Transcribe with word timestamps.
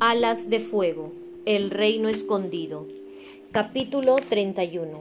Alas 0.00 0.48
de 0.48 0.60
Fuego, 0.60 1.12
El 1.44 1.70
Reino 1.70 2.08
Escondido. 2.08 2.86
Capítulo 3.50 4.14
31. 4.14 4.96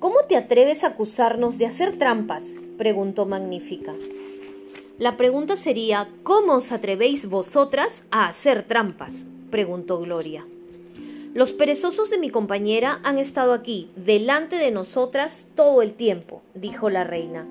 ¿Cómo 0.00 0.24
te 0.26 0.36
atreves 0.36 0.82
a 0.82 0.88
acusarnos 0.88 1.58
de 1.58 1.66
hacer 1.66 1.96
trampas? 1.96 2.56
preguntó 2.76 3.24
Magnífica. 3.26 3.94
La 4.98 5.16
pregunta 5.16 5.54
sería, 5.54 6.08
¿cómo 6.24 6.54
os 6.54 6.72
atrevéis 6.72 7.28
vosotras 7.28 8.02
a 8.10 8.26
hacer 8.26 8.64
trampas? 8.64 9.26
preguntó 9.48 10.00
Gloria. 10.00 10.44
Los 11.32 11.52
perezosos 11.52 12.10
de 12.10 12.18
mi 12.18 12.30
compañera 12.30 12.98
han 13.04 13.16
estado 13.16 13.52
aquí, 13.52 13.92
delante 13.94 14.56
de 14.56 14.72
nosotras, 14.72 15.46
todo 15.54 15.82
el 15.82 15.92
tiempo, 15.94 16.42
dijo 16.54 16.90
la 16.90 17.04
reina. 17.04 17.46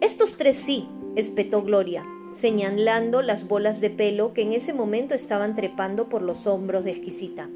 Estos 0.00 0.32
tres 0.32 0.56
sí, 0.56 0.88
espetó 1.14 1.62
Gloria, 1.62 2.04
señalando 2.36 3.22
las 3.22 3.46
bolas 3.46 3.80
de 3.80 3.90
pelo 3.90 4.32
que 4.34 4.42
en 4.42 4.52
ese 4.52 4.72
momento 4.72 5.14
estaban 5.14 5.54
trepando 5.54 6.08
por 6.08 6.22
los 6.22 6.46
hombros 6.46 6.84
de 6.84 6.92
Exquisita. 6.92 7.48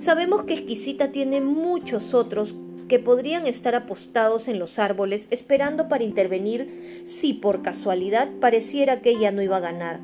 Sabemos 0.00 0.44
que 0.44 0.54
Exquisita 0.54 1.12
tiene 1.12 1.40
muchos 1.40 2.14
otros 2.14 2.54
que 2.88 2.98
podrían 2.98 3.46
estar 3.46 3.74
apostados 3.74 4.48
en 4.48 4.58
los 4.58 4.78
árboles 4.78 5.28
esperando 5.30 5.88
para 5.88 6.04
intervenir 6.04 7.02
si 7.06 7.32
por 7.32 7.62
casualidad 7.62 8.28
pareciera 8.40 9.00
que 9.00 9.10
ella 9.10 9.30
no 9.30 9.42
iba 9.42 9.56
a 9.56 9.60
ganar. 9.60 10.00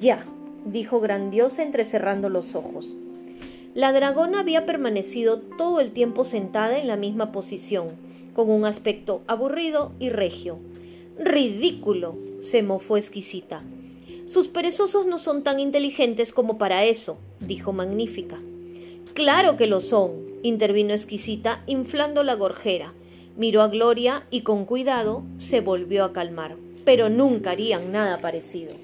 Ya, 0.00 0.24
dijo 0.64 1.00
grandiosa 1.00 1.62
entrecerrando 1.62 2.28
los 2.28 2.54
ojos. 2.54 2.94
La 3.74 3.92
dragona 3.92 4.40
había 4.40 4.66
permanecido 4.66 5.40
todo 5.40 5.80
el 5.80 5.90
tiempo 5.90 6.24
sentada 6.24 6.78
en 6.78 6.86
la 6.86 6.96
misma 6.96 7.32
posición, 7.32 7.88
con 8.32 8.48
un 8.48 8.64
aspecto 8.64 9.22
aburrido 9.26 9.92
y 9.98 10.10
regio. 10.10 10.58
Ridículo, 11.18 12.16
se 12.42 12.62
mofó 12.62 12.96
exquisita. 12.96 13.62
Sus 14.26 14.48
perezosos 14.48 15.06
no 15.06 15.18
son 15.18 15.44
tan 15.44 15.60
inteligentes 15.60 16.32
como 16.32 16.58
para 16.58 16.84
eso, 16.84 17.18
dijo 17.40 17.72
Magnífica. 17.72 18.40
Claro 19.12 19.56
que 19.56 19.68
lo 19.68 19.80
son, 19.80 20.24
intervino 20.42 20.92
exquisita, 20.92 21.62
inflando 21.66 22.24
la 22.24 22.34
gorjera. 22.34 22.94
Miró 23.36 23.62
a 23.62 23.68
Gloria 23.68 24.26
y 24.30 24.40
con 24.40 24.64
cuidado 24.64 25.22
se 25.38 25.60
volvió 25.60 26.04
a 26.04 26.12
calmar. 26.12 26.56
Pero 26.84 27.08
nunca 27.10 27.52
harían 27.52 27.92
nada 27.92 28.18
parecido. 28.18 28.74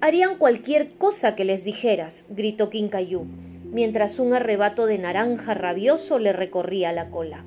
Harían 0.00 0.36
cualquier 0.36 0.90
cosa 0.90 1.34
que 1.34 1.44
les 1.44 1.64
dijeras, 1.64 2.26
gritó 2.28 2.70
Quincayú, 2.70 3.26
mientras 3.64 4.20
un 4.20 4.34
arrebato 4.34 4.86
de 4.86 4.98
naranja 4.98 5.54
rabioso 5.54 6.18
le 6.20 6.32
recorría 6.32 6.92
la 6.92 7.10
cola. 7.10 7.44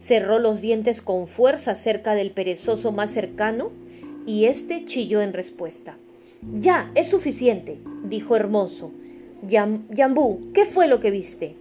Cerró 0.00 0.38
los 0.38 0.60
dientes 0.60 1.02
con 1.02 1.26
fuerza 1.26 1.74
cerca 1.74 2.14
del 2.14 2.30
perezoso 2.30 2.90
más 2.90 3.10
cercano 3.10 3.70
y 4.26 4.46
éste 4.46 4.84
chilló 4.86 5.20
en 5.20 5.32
respuesta. 5.32 5.96
Ya, 6.60 6.90
es 6.94 7.08
suficiente, 7.08 7.78
dijo 8.04 8.34
Hermoso. 8.34 8.92
Yambú, 9.42 10.52
¿qué 10.54 10.64
fue 10.64 10.86
lo 10.86 11.00
que 11.00 11.10
viste? 11.10 11.54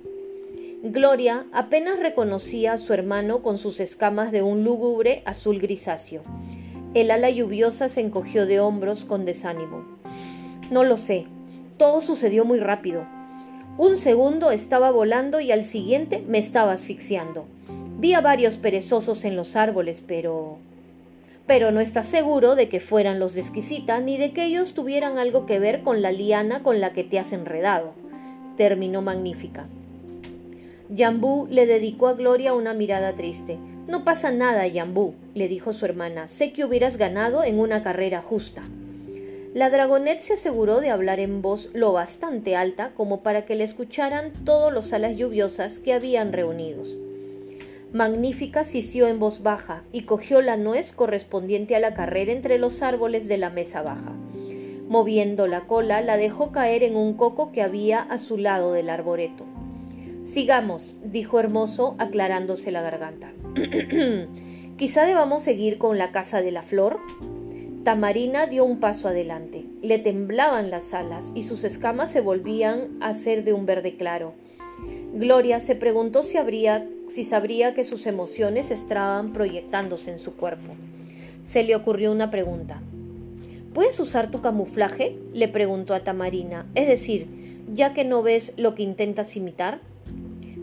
Gloria 0.81 1.45
apenas 1.51 1.99
reconocía 1.99 2.73
a 2.73 2.77
su 2.77 2.93
hermano 2.93 3.43
con 3.43 3.57
sus 3.57 3.81
escamas 3.81 4.31
de 4.31 4.41
un 4.41 4.63
lúgubre 4.63 5.21
azul 5.25 5.59
grisáceo. 5.59 6.21
El 6.93 7.11
ala 7.11 7.29
lluviosa 7.29 7.89
se 7.89 7.99
encogió 7.99 8.45
de 8.45 8.61
hombros 8.61 9.03
con 9.03 9.25
desánimo. 9.25 9.83
No 10.71 10.85
lo 10.85 10.95
sé. 10.95 11.25
Todo 11.77 11.99
sucedió 11.99 12.45
muy 12.45 12.59
rápido. 12.59 13.05
Un 13.77 13.97
segundo 13.97 14.51
estaba 14.51 14.91
volando 14.91 15.39
y 15.41 15.51
al 15.51 15.65
siguiente 15.65 16.23
me 16.27 16.37
estaba 16.39 16.71
asfixiando. 16.71 17.45
Vi 17.99 18.13
a 18.13 18.21
varios 18.21 18.55
perezosos 18.55 19.25
en 19.25 19.35
los 19.35 19.57
árboles, 19.57 20.01
pero 20.07 20.57
pero 21.45 21.71
no 21.71 21.81
está 21.81 22.03
seguro 22.03 22.55
de 22.55 22.69
que 22.69 22.79
fueran 22.79 23.19
los 23.19 23.33
de 23.33 23.41
exquisita 23.41 23.99
ni 23.99 24.17
de 24.17 24.31
que 24.31 24.45
ellos 24.45 24.73
tuvieran 24.73 25.17
algo 25.17 25.45
que 25.45 25.59
ver 25.59 25.81
con 25.81 26.01
la 26.01 26.13
liana 26.13 26.63
con 26.63 26.79
la 26.79 26.93
que 26.93 27.03
te 27.03 27.19
has 27.19 27.33
enredado. 27.33 27.91
Terminó 28.55 29.01
magnífica. 29.01 29.65
Yambú 30.89 31.47
le 31.49 31.65
dedicó 31.65 32.07
a 32.07 32.13
Gloria 32.13 32.53
una 32.53 32.73
mirada 32.73 33.13
triste. 33.13 33.57
No 33.87 34.05
pasa 34.05 34.31
nada, 34.31 34.65
Yambú, 34.67 35.15
le 35.33 35.49
dijo 35.49 35.73
su 35.73 35.83
hermana. 35.85 36.29
Sé 36.29 36.53
que 36.53 36.63
hubieras 36.63 36.97
ganado 36.97 37.43
en 37.43 37.59
una 37.59 37.83
carrera 37.83 38.21
justa. 38.21 38.61
La 39.53 39.69
dragonet 39.69 40.21
se 40.21 40.33
aseguró 40.33 40.79
de 40.79 40.91
hablar 40.91 41.19
en 41.19 41.41
voz 41.41 41.69
lo 41.73 41.91
bastante 41.91 42.55
alta 42.55 42.91
como 42.95 43.23
para 43.23 43.45
que 43.45 43.55
le 43.55 43.65
escucharan 43.65 44.31
todos 44.45 44.71
los 44.71 44.93
alas 44.93 45.17
lluviosas 45.17 45.79
que 45.79 45.93
habían 45.93 46.31
reunidos. 46.31 46.95
Magnífica 47.91 48.63
sisió 48.63 49.07
en 49.07 49.17
voz 49.17 49.41
baja 49.41 49.83
y 49.91 50.03
cogió 50.03 50.43
la 50.43 50.57
nuez 50.57 50.91
correspondiente 50.91 51.75
a 51.75 51.79
la 51.79 51.95
carrera 51.95 52.31
entre 52.31 52.59
los 52.59 52.83
árboles 52.83 53.27
de 53.27 53.37
la 53.37 53.49
mesa 53.49 53.81
baja. 53.81 54.13
Moviendo 54.87 55.47
la 55.47 55.61
cola, 55.61 56.01
la 56.01 56.17
dejó 56.17 56.51
caer 56.51 56.83
en 56.83 56.95
un 56.95 57.15
coco 57.15 57.51
que 57.51 57.63
había 57.63 57.99
a 58.01 58.19
su 58.19 58.37
lado 58.37 58.73
del 58.73 58.91
arboreto. 58.91 59.45
Sigamos, 60.23 60.97
dijo 61.03 61.39
Hermoso, 61.39 61.95
aclarándose 61.97 62.71
la 62.71 62.83
garganta. 62.83 63.33
Quizá 64.77 65.05
debamos 65.05 65.41
seguir 65.41 65.79
con 65.79 65.97
la 65.97 66.11
casa 66.11 66.43
de 66.43 66.51
la 66.51 66.61
flor. 66.61 66.99
Tamarina 67.83 68.45
dio 68.45 68.65
un 68.65 68.79
paso 68.79 69.07
adelante. 69.07 69.65
Le 69.81 69.97
temblaban 69.97 70.69
las 70.69 70.93
alas 70.93 71.31
y 71.33 71.41
sus 71.41 71.63
escamas 71.63 72.11
se 72.11 72.21
volvían 72.21 72.97
a 73.01 73.15
ser 73.15 73.43
de 73.43 73.53
un 73.53 73.65
verde 73.65 73.95
claro. 73.97 74.33
Gloria 75.13 75.59
se 75.59 75.75
preguntó 75.75 76.21
si, 76.21 76.37
habría, 76.37 76.87
si 77.09 77.25
sabría 77.25 77.73
que 77.73 77.83
sus 77.83 78.07
emociones 78.07 78.71
estaban 78.71 79.33
proyectándose 79.33 80.11
en 80.11 80.19
su 80.19 80.35
cuerpo. 80.35 80.73
Se 81.45 81.63
le 81.63 81.75
ocurrió 81.75 82.11
una 82.11 82.31
pregunta. 82.31 82.81
¿Puedes 83.73 83.99
usar 83.99 84.31
tu 84.31 84.41
camuflaje? 84.41 85.17
le 85.33 85.47
preguntó 85.47 85.93
a 85.93 86.01
Tamarina. 86.01 86.67
Es 86.75 86.87
decir, 86.87 87.27
ya 87.73 87.93
que 87.93 88.03
no 88.03 88.23
ves 88.23 88.53
lo 88.57 88.75
que 88.75 88.83
intentas 88.83 89.35
imitar. 89.35 89.79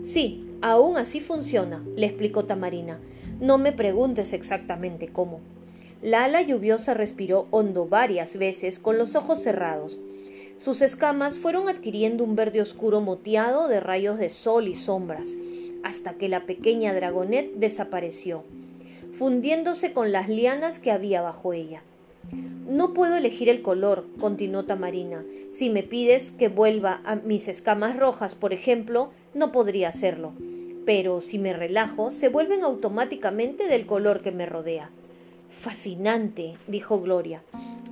Sí, 0.03 0.49
aún 0.61 0.97
así 0.97 1.19
funciona, 1.19 1.83
le 1.95 2.05
explicó 2.05 2.45
Tamarina. 2.45 2.99
No 3.39 3.57
me 3.57 3.71
preguntes 3.71 4.33
exactamente 4.33 5.07
cómo. 5.07 5.41
La 6.01 6.25
ala 6.25 6.41
lluviosa 6.41 6.93
respiró 6.93 7.47
hondo 7.51 7.87
varias 7.87 8.37
veces 8.37 8.79
con 8.79 8.97
los 8.97 9.15
ojos 9.15 9.41
cerrados. 9.41 9.97
Sus 10.59 10.81
escamas 10.81 11.37
fueron 11.37 11.69
adquiriendo 11.69 12.23
un 12.23 12.35
verde 12.35 12.61
oscuro 12.61 13.01
moteado 13.01 13.67
de 13.67 13.79
rayos 13.79 14.17
de 14.17 14.29
sol 14.29 14.67
y 14.67 14.75
sombras, 14.75 15.29
hasta 15.83 16.13
que 16.13 16.29
la 16.29 16.45
pequeña 16.45 16.93
dragonet 16.93 17.53
desapareció, 17.55 18.43
fundiéndose 19.17 19.93
con 19.93 20.11
las 20.11 20.29
lianas 20.29 20.79
que 20.79 20.91
había 20.91 21.21
bajo 21.21 21.53
ella. 21.53 21.81
No 22.67 22.93
puedo 22.93 23.15
elegir 23.15 23.47
el 23.49 23.61
color, 23.61 24.05
continuó 24.19 24.65
Tamarina. 24.65 25.23
Si 25.53 25.69
me 25.69 25.83
pides 25.83 26.31
que 26.31 26.49
vuelva 26.49 27.01
a 27.05 27.15
mis 27.15 27.47
escamas 27.47 27.97
rojas, 27.97 28.35
por 28.35 28.51
ejemplo, 28.51 29.11
no 29.33 29.51
podría 29.51 29.89
hacerlo. 29.89 30.33
Pero 30.85 31.21
si 31.21 31.39
me 31.39 31.53
relajo, 31.53 32.11
se 32.11 32.29
vuelven 32.29 32.63
automáticamente 32.63 33.67
del 33.67 33.85
color 33.85 34.21
que 34.21 34.31
me 34.31 34.45
rodea. 34.45 34.89
Fascinante, 35.49 36.55
dijo 36.67 37.01
Gloria. 37.01 37.41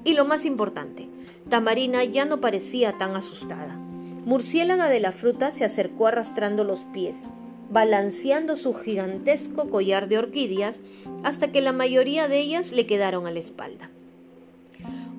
Y 0.04 0.14
lo 0.14 0.26
más 0.26 0.46
importante, 0.46 1.08
Tamarina 1.50 2.04
ya 2.04 2.26
no 2.26 2.42
parecía 2.42 2.98
tan 2.98 3.16
asustada. 3.16 3.76
Murciélaga 4.26 4.90
de 4.90 5.00
la 5.00 5.12
fruta 5.12 5.52
se 5.52 5.66
acercó 5.66 6.08
arrastrando 6.08 6.64
los 6.64 6.84
pies, 6.94 7.28
balanceando 7.70 8.56
su 8.56 8.74
gigantesco 8.74 9.70
collar 9.70 10.08
de 10.08 10.18
orquídeas 10.18 10.82
hasta 11.24 11.52
que 11.52 11.62
la 11.62 11.72
mayoría 11.72 12.28
de 12.28 12.40
ellas 12.40 12.72
le 12.72 12.86
quedaron 12.86 13.28
a 13.28 13.32
la 13.32 13.40
espalda. 13.40 13.90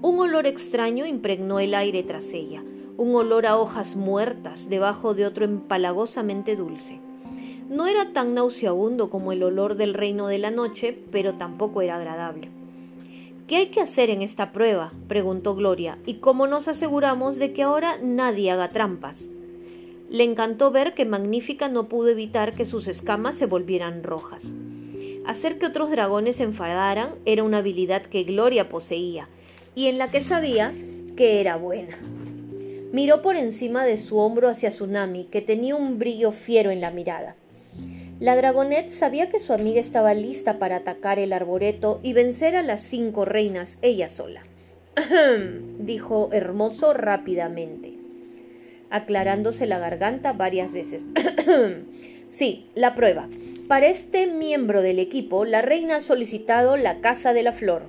Un 0.03 0.21
olor 0.21 0.47
extraño 0.47 1.07
impregnó 1.07 1.59
el 1.59 1.75
aire 1.75 2.03
tras 2.03 2.33
ella, 2.33 2.63
un 2.97 3.15
olor 3.15 3.47
a 3.47 3.57
hojas 3.57 3.97
muertas 3.97 4.69
debajo 4.69 5.15
de 5.15 5.27
otro 5.27 5.45
empalagosamente 5.45 6.57
dulce. 6.57 7.01
No 7.69 7.87
era 7.87 8.13
tan 8.13 8.35
nauseabundo 8.35 9.11
como 9.11 9.33
el 9.33 9.43
olor 9.43 9.77
del 9.77 9.95
reino 9.95 10.29
de 10.29 10.39
la 10.39 10.51
noche, 10.51 10.97
pero 11.11 11.35
tampoco 11.35 11.83
era 11.83 11.97
agradable. 11.97 12.51
¿Qué 13.49 13.57
hay 13.57 13.67
que 13.69 13.81
hacer 13.81 14.11
en 14.11 14.23
esta 14.23 14.53
prueba? 14.53 14.93
preguntó 15.09 15.55
Gloria. 15.55 15.99
¿Y 16.05 16.15
cómo 16.15 16.47
nos 16.47 16.69
aseguramos 16.69 17.37
de 17.37 17.53
que 17.53 17.63
ahora 17.63 17.99
nadie 18.03 18.51
haga 18.51 18.71
trampas? 18.71 19.29
Le 20.11 20.25
encantó 20.25 20.71
ver 20.71 20.95
que 20.95 21.05
Magnífica 21.05 21.69
no 21.69 21.89
pudo 21.89 22.09
evitar 22.09 22.55
que 22.55 22.65
sus 22.65 22.89
escamas 22.89 23.37
se 23.37 23.47
volvieran 23.47 24.03
rojas. 24.03 24.53
Hacer 25.27 25.59
que 25.59 25.67
otros 25.67 25.91
dragones 25.91 26.37
se 26.37 26.45
enfadaran 26.45 27.11
era 27.25 27.43
una 27.43 27.59
habilidad 27.59 28.03
que 28.03 28.25
Gloria 28.25 28.69
poseía 28.69 29.29
y 29.75 29.87
en 29.87 29.99
la 29.99 30.11
que 30.11 30.23
sabía 30.23 30.73
que 31.17 31.41
era 31.41 31.57
buena. 31.57 31.99
Miró 32.93 33.21
por 33.23 33.37
encima 33.37 33.85
de 33.85 33.99
su 33.99 34.19
hombro 34.19 34.49
hacia 34.49 34.71
Tsunami, 34.71 35.25
que 35.25 35.43
tenía 35.43 35.75
un 35.75 35.99
brillo 35.99 36.31
fiero 36.31 36.71
en 36.71 36.81
la 36.81 36.91
mirada. 36.91 37.35
La 38.21 38.37
dragonet 38.37 38.89
sabía 38.89 39.29
que 39.29 39.41
su 39.41 39.53
amiga 39.53 39.81
estaba 39.81 40.15
lista 40.15 40.59
para 40.59 40.77
atacar 40.77 41.19
el 41.19 41.35
arboreto 41.35 42.01
y 42.03 42.15
vencer 42.15 42.57
a 42.57 42.63
las 42.63 42.83
cinco 42.83 43.25
reinas 43.27 43.79
ella 43.83 44.09
sola. 44.09 44.43
dijo 45.79 46.31
Hermoso 46.33 46.95
rápidamente, 46.95 47.96
aclarándose 48.91 49.67
la 49.67 49.79
garganta 49.79 50.33
varias 50.33 50.73
veces. 50.73 51.05
sí, 52.31 52.67
la 52.75 52.95
prueba. 52.95 53.29
Para 53.69 53.87
este 53.87 54.27
miembro 54.27 54.83
del 54.83 54.99
equipo, 54.99 55.45
la 55.45 55.63
reina 55.63 55.97
ha 55.97 56.01
solicitado 56.01 56.77
la 56.77 57.01
Casa 57.01 57.33
de 57.33 57.43
la 57.43 57.53
Flor. 57.53 57.83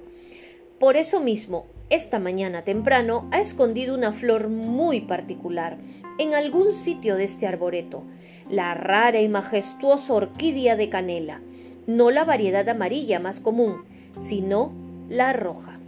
Por 0.79 0.97
eso 0.97 1.19
mismo, 1.19 1.65
esta 1.89 2.19
mañana 2.19 2.63
temprano 2.63 3.27
ha 3.31 3.39
escondido 3.39 3.95
una 3.95 4.11
flor 4.11 4.49
muy 4.49 5.01
particular 5.01 5.77
en 6.17 6.33
algún 6.33 6.73
sitio 6.73 7.15
de 7.15 7.23
este 7.23 7.47
arboreto, 7.47 8.03
la 8.49 8.73
rara 8.73 9.21
y 9.21 9.29
majestuosa 9.29 10.13
orquídea 10.13 10.75
de 10.75 10.89
canela, 10.89 11.41
no 11.85 12.11
la 12.11 12.25
variedad 12.25 12.67
amarilla 12.67 13.19
más 13.19 13.39
común, 13.39 13.85
sino 14.19 14.73
la 15.09 15.31
roja. 15.33 15.79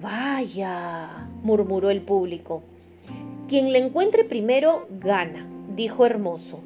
Vaya, 0.00 1.28
murmuró 1.42 1.90
el 1.90 2.02
público. 2.02 2.62
Quien 3.48 3.72
la 3.72 3.78
encuentre 3.78 4.24
primero 4.24 4.86
gana, 4.90 5.46
dijo 5.74 6.04
Hermoso. 6.04 6.60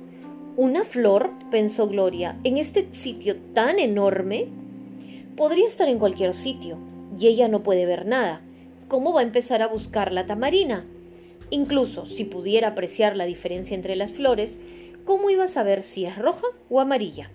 ¿Una 0.56 0.84
flor? 0.84 1.30
pensó 1.50 1.88
Gloria, 1.88 2.36
en 2.44 2.58
este 2.58 2.88
sitio 2.92 3.36
tan 3.54 3.78
enorme. 3.78 4.48
Podría 5.36 5.66
estar 5.66 5.88
en 5.88 5.98
cualquier 5.98 6.34
sitio, 6.34 6.76
y 7.18 7.26
ella 7.26 7.48
no 7.48 7.62
puede 7.62 7.86
ver 7.86 8.06
nada. 8.06 8.40
¿Cómo 8.88 9.12
va 9.12 9.20
a 9.20 9.24
empezar 9.24 9.62
a 9.62 9.68
buscar 9.68 10.12
la 10.12 10.26
tamarina? 10.26 10.84
Incluso 11.50 12.06
si 12.06 12.24
pudiera 12.24 12.68
apreciar 12.68 13.16
la 13.16 13.26
diferencia 13.26 13.74
entre 13.74 13.96
las 13.96 14.10
flores, 14.10 14.58
¿cómo 15.04 15.30
iba 15.30 15.44
a 15.44 15.48
saber 15.48 15.82
si 15.82 16.04
es 16.04 16.18
roja 16.18 16.46
o 16.68 16.80
amarilla? 16.80 17.30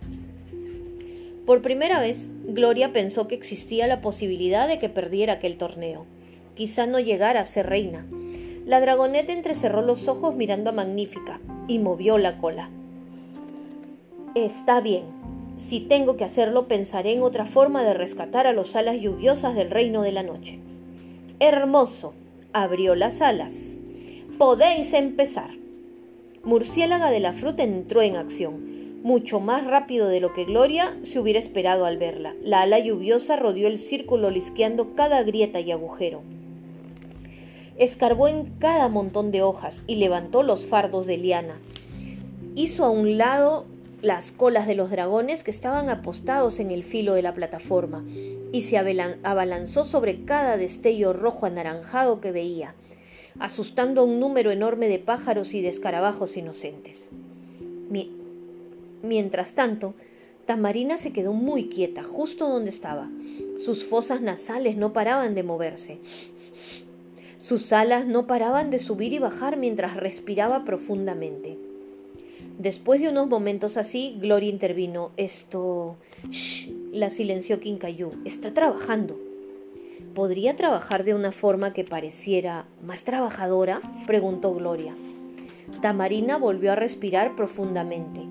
Por 1.47 1.61
primera 1.61 1.99
vez, 1.99 2.29
Gloria 2.45 2.91
pensó 2.91 3.27
que 3.27 3.35
existía 3.35 3.87
la 3.87 4.01
posibilidad 4.01 4.67
de 4.67 4.77
que 4.77 4.89
perdiera 4.89 5.33
aquel 5.33 5.57
torneo. 5.57 6.05
Quizá 6.55 6.87
no 6.87 6.99
llegara 6.99 7.39
a 7.39 7.45
ser 7.45 7.67
reina. 7.67 8.05
La 8.67 8.81
dragoneta 8.81 9.31
entrecerró 9.31 9.81
los 9.81 10.09
ojos 10.09 10.35
mirando 10.35 10.71
a 10.71 10.73
Magnífica 10.73 11.39
y 11.69 11.79
movió 11.79 12.17
la 12.17 12.37
cola. 12.37 12.69
Está 14.35 14.81
bien, 14.81 15.05
si 15.55 15.79
tengo 15.79 16.17
que 16.17 16.25
hacerlo, 16.25 16.67
pensaré 16.67 17.13
en 17.13 17.23
otra 17.23 17.45
forma 17.45 17.81
de 17.83 17.93
rescatar 17.93 18.45
a 18.45 18.51
los 18.51 18.75
alas 18.75 18.99
lluviosas 18.99 19.55
del 19.55 19.69
reino 19.69 20.01
de 20.01 20.11
la 20.11 20.21
noche. 20.21 20.59
Hermoso. 21.39 22.13
Abrió 22.51 22.93
las 22.95 23.21
alas. 23.21 23.77
Podéis 24.37 24.91
empezar. 24.93 25.51
Murciélaga 26.43 27.09
de 27.09 27.21
la 27.21 27.31
fruta 27.31 27.63
entró 27.63 28.01
en 28.01 28.17
acción, 28.17 29.01
mucho 29.01 29.39
más 29.39 29.65
rápido 29.65 30.09
de 30.09 30.19
lo 30.19 30.33
que 30.33 30.43
Gloria 30.43 30.97
se 31.03 31.19
hubiera 31.19 31.39
esperado 31.39 31.85
al 31.85 31.97
verla. 31.97 32.35
La 32.43 32.63
ala 32.63 32.79
lluviosa 32.79 33.37
rodeó 33.37 33.69
el 33.69 33.77
círculo 33.77 34.29
lisqueando 34.29 34.93
cada 34.93 35.23
grieta 35.23 35.61
y 35.61 35.71
agujero. 35.71 36.21
Escarbó 37.77 38.27
en 38.27 38.45
cada 38.59 38.87
montón 38.89 39.31
de 39.31 39.41
hojas 39.41 39.83
y 39.87 39.95
levantó 39.95 40.43
los 40.43 40.65
fardos 40.65 41.05
de 41.05 41.17
liana. 41.17 41.59
Hizo 42.55 42.85
a 42.85 42.89
un 42.89 43.17
lado 43.17 43.65
las 44.01 44.31
colas 44.31 44.67
de 44.67 44.75
los 44.75 44.89
dragones 44.89 45.43
que 45.43 45.51
estaban 45.51 45.89
apostados 45.89 46.59
en 46.59 46.71
el 46.71 46.83
filo 46.83 47.13
de 47.13 47.21
la 47.21 47.33
plataforma 47.33 48.03
y 48.51 48.61
se 48.61 48.77
abalanzó 48.77 49.85
sobre 49.85 50.23
cada 50.23 50.57
destello 50.57 51.13
rojo 51.13 51.45
anaranjado 51.45 52.21
que 52.21 52.31
veía, 52.31 52.73
asustando 53.39 54.01
a 54.01 54.03
un 54.05 54.19
número 54.19 54.51
enorme 54.51 54.87
de 54.87 54.99
pájaros 54.99 55.53
y 55.53 55.61
de 55.61 55.69
escarabajos 55.69 56.37
inocentes. 56.37 57.07
Mientras 59.03 59.53
tanto, 59.53 59.93
Tamarina 60.45 60.97
se 60.97 61.11
quedó 61.11 61.33
muy 61.33 61.67
quieta, 61.67 62.03
justo 62.03 62.47
donde 62.47 62.69
estaba. 62.69 63.09
Sus 63.63 63.85
fosas 63.85 64.21
nasales 64.21 64.77
no 64.77 64.93
paraban 64.93 65.35
de 65.35 65.43
moverse. 65.43 65.99
Sus 67.39 67.71
alas 67.71 68.05
no 68.07 68.27
paraban 68.27 68.71
de 68.71 68.79
subir 68.79 69.13
y 69.13 69.19
bajar 69.19 69.57
mientras 69.57 69.95
respiraba 69.95 70.65
profundamente. 70.65 71.57
Después 72.57 72.99
de 73.01 73.09
unos 73.09 73.27
momentos 73.27 73.77
así, 73.77 74.17
Gloria 74.19 74.49
intervino. 74.49 75.11
Esto. 75.17 75.97
Shh, 76.31 76.69
la 76.91 77.11
silenció 77.11 77.59
Quincayú. 77.59 78.09
Está 78.25 78.53
trabajando. 78.53 79.19
¿Podría 80.15 80.55
trabajar 80.55 81.03
de 81.03 81.13
una 81.13 81.31
forma 81.31 81.73
que 81.73 81.83
pareciera 81.83 82.65
más 82.83 83.03
trabajadora? 83.03 83.81
preguntó 84.07 84.55
Gloria. 84.55 84.95
Tamarina 85.81 86.37
volvió 86.37 86.71
a 86.71 86.75
respirar 86.75 87.35
profundamente 87.35 88.21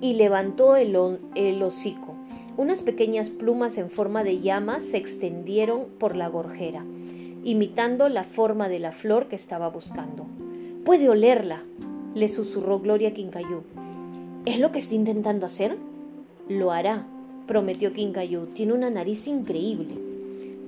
y 0.00 0.14
levantó 0.14 0.76
el, 0.76 0.96
el 1.34 1.62
hocico. 1.62 2.14
Unas 2.56 2.82
pequeñas 2.82 3.30
plumas 3.30 3.78
en 3.78 3.90
forma 3.90 4.22
de 4.22 4.40
llamas 4.40 4.84
se 4.84 4.98
extendieron 4.98 5.86
por 5.98 6.14
la 6.14 6.28
gorjera, 6.28 6.84
imitando 7.44 8.08
la 8.08 8.24
forma 8.24 8.68
de 8.68 8.78
la 8.78 8.92
flor 8.92 9.28
que 9.28 9.36
estaba 9.36 9.68
buscando. 9.68 10.26
Puede 10.84 11.08
olerla, 11.08 11.62
le 12.14 12.28
susurró 12.28 12.78
Gloria 12.78 13.14
Quincayú. 13.14 13.62
¿Es 14.44 14.58
lo 14.58 14.72
que 14.72 14.78
está 14.78 14.94
intentando 14.94 15.46
hacer? 15.46 15.76
Lo 16.48 16.72
hará, 16.72 17.06
prometió 17.46 17.92
Quincayú. 17.92 18.46
Tiene 18.46 18.72
una 18.72 18.90
nariz 18.90 19.26
increíble. 19.26 19.94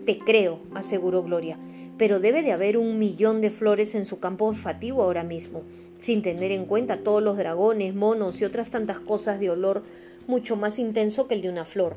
Te 0.07 0.19
creo, 0.19 0.59
aseguró 0.75 1.23
Gloria, 1.23 1.59
pero 1.99 2.21
debe 2.21 2.43
de 2.43 2.53
haber 2.53 2.77
un 2.77 2.99
millón 2.99 3.41
de 3.41 3.51
flores 3.51 3.95
en 3.95 4.07
su 4.07 4.19
campo 4.19 4.47
olfativo 4.47 5.03
ahora 5.03 5.25
mismo, 5.25 5.63
sin 6.01 6.23
tener 6.23 6.53
en 6.53 6.67
cuenta 6.67 6.99
todos 6.99 7.23
los 7.23 7.37
dragones, 7.37 7.95
monos 7.95 8.41
y 8.41 8.45
otras 8.45 8.71
tantas 8.71 9.01
cosas 9.01 9.41
de 9.41 9.51
olor 9.51 9.83
mucho 10.27 10.57
más 10.57 10.79
intenso 10.79 11.29
que 11.29 11.35
el 11.35 11.43
de 11.43 11.49
una 11.49 11.65
flor. 11.65 11.97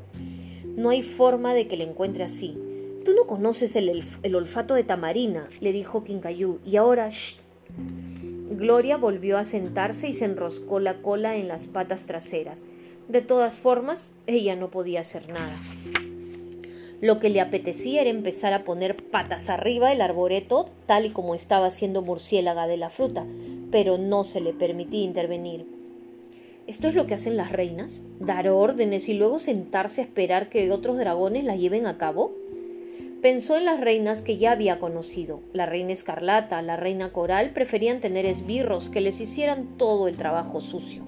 No 0.76 0.90
hay 0.90 1.02
forma 1.02 1.54
de 1.54 1.66
que 1.66 1.76
le 1.76 1.84
encuentre 1.84 2.24
así. 2.24 2.56
Tú 3.04 3.14
no 3.14 3.26
conoces 3.26 3.76
el, 3.76 4.34
olfato 4.34 4.74
de 4.74 4.84
Tamarina, 4.84 5.48
le 5.60 5.72
dijo 5.72 6.04
Quincayú, 6.04 6.58
y 6.64 6.76
ahora, 6.76 7.08
shh, 7.10 7.36
Gloria 8.50 8.96
volvió 8.96 9.38
a 9.38 9.44
sentarse 9.44 10.08
y 10.08 10.14
se 10.14 10.24
enroscó 10.24 10.80
la 10.80 11.00
cola 11.00 11.36
en 11.36 11.48
las 11.48 11.66
patas 11.66 12.06
traseras. 12.06 12.64
De 13.08 13.20
todas 13.20 13.54
formas, 13.54 14.10
ella 14.26 14.56
no 14.56 14.70
podía 14.70 15.00
hacer 15.00 15.28
nada. 15.28 15.54
Lo 17.00 17.20
que 17.20 17.30
le 17.30 17.40
apetecía 17.40 18.00
era 18.00 18.10
empezar 18.10 18.52
a 18.52 18.64
poner 18.64 18.96
patas 18.96 19.48
arriba 19.48 19.92
el 19.92 20.00
arboreto 20.00 20.68
tal 20.86 21.06
y 21.06 21.10
como 21.10 21.36
estaba 21.36 21.66
haciendo 21.66 22.02
murciélaga 22.02 22.66
de 22.66 22.76
la 22.76 22.90
fruta, 22.90 23.24
pero 23.70 23.98
no 23.98 24.24
se 24.24 24.40
le 24.40 24.52
permitía 24.52 25.04
intervenir. 25.04 25.64
¿Esto 26.66 26.88
es 26.88 26.94
lo 26.94 27.06
que 27.06 27.14
hacen 27.14 27.36
las 27.36 27.52
reinas? 27.52 28.00
¿Dar 28.18 28.48
órdenes 28.48 29.08
y 29.08 29.14
luego 29.14 29.38
sentarse 29.38 30.00
a 30.00 30.04
esperar 30.04 30.48
que 30.50 30.70
otros 30.72 30.98
dragones 30.98 31.44
la 31.44 31.54
lleven 31.54 31.86
a 31.86 31.96
cabo? 31.96 32.34
Pensó 33.22 33.56
en 33.56 33.64
las 33.64 33.80
reinas 33.80 34.22
que 34.22 34.36
ya 34.36 34.52
había 34.52 34.78
conocido. 34.78 35.40
La 35.52 35.66
reina 35.66 35.92
escarlata, 35.92 36.62
la 36.62 36.76
reina 36.76 37.12
coral 37.12 37.50
preferían 37.50 37.98
tener 37.98 38.24
esbirros 38.24 38.90
que 38.90 39.00
les 39.00 39.20
hicieran 39.20 39.76
todo 39.76 40.06
el 40.06 40.16
trabajo 40.16 40.60
sucio. 40.60 41.02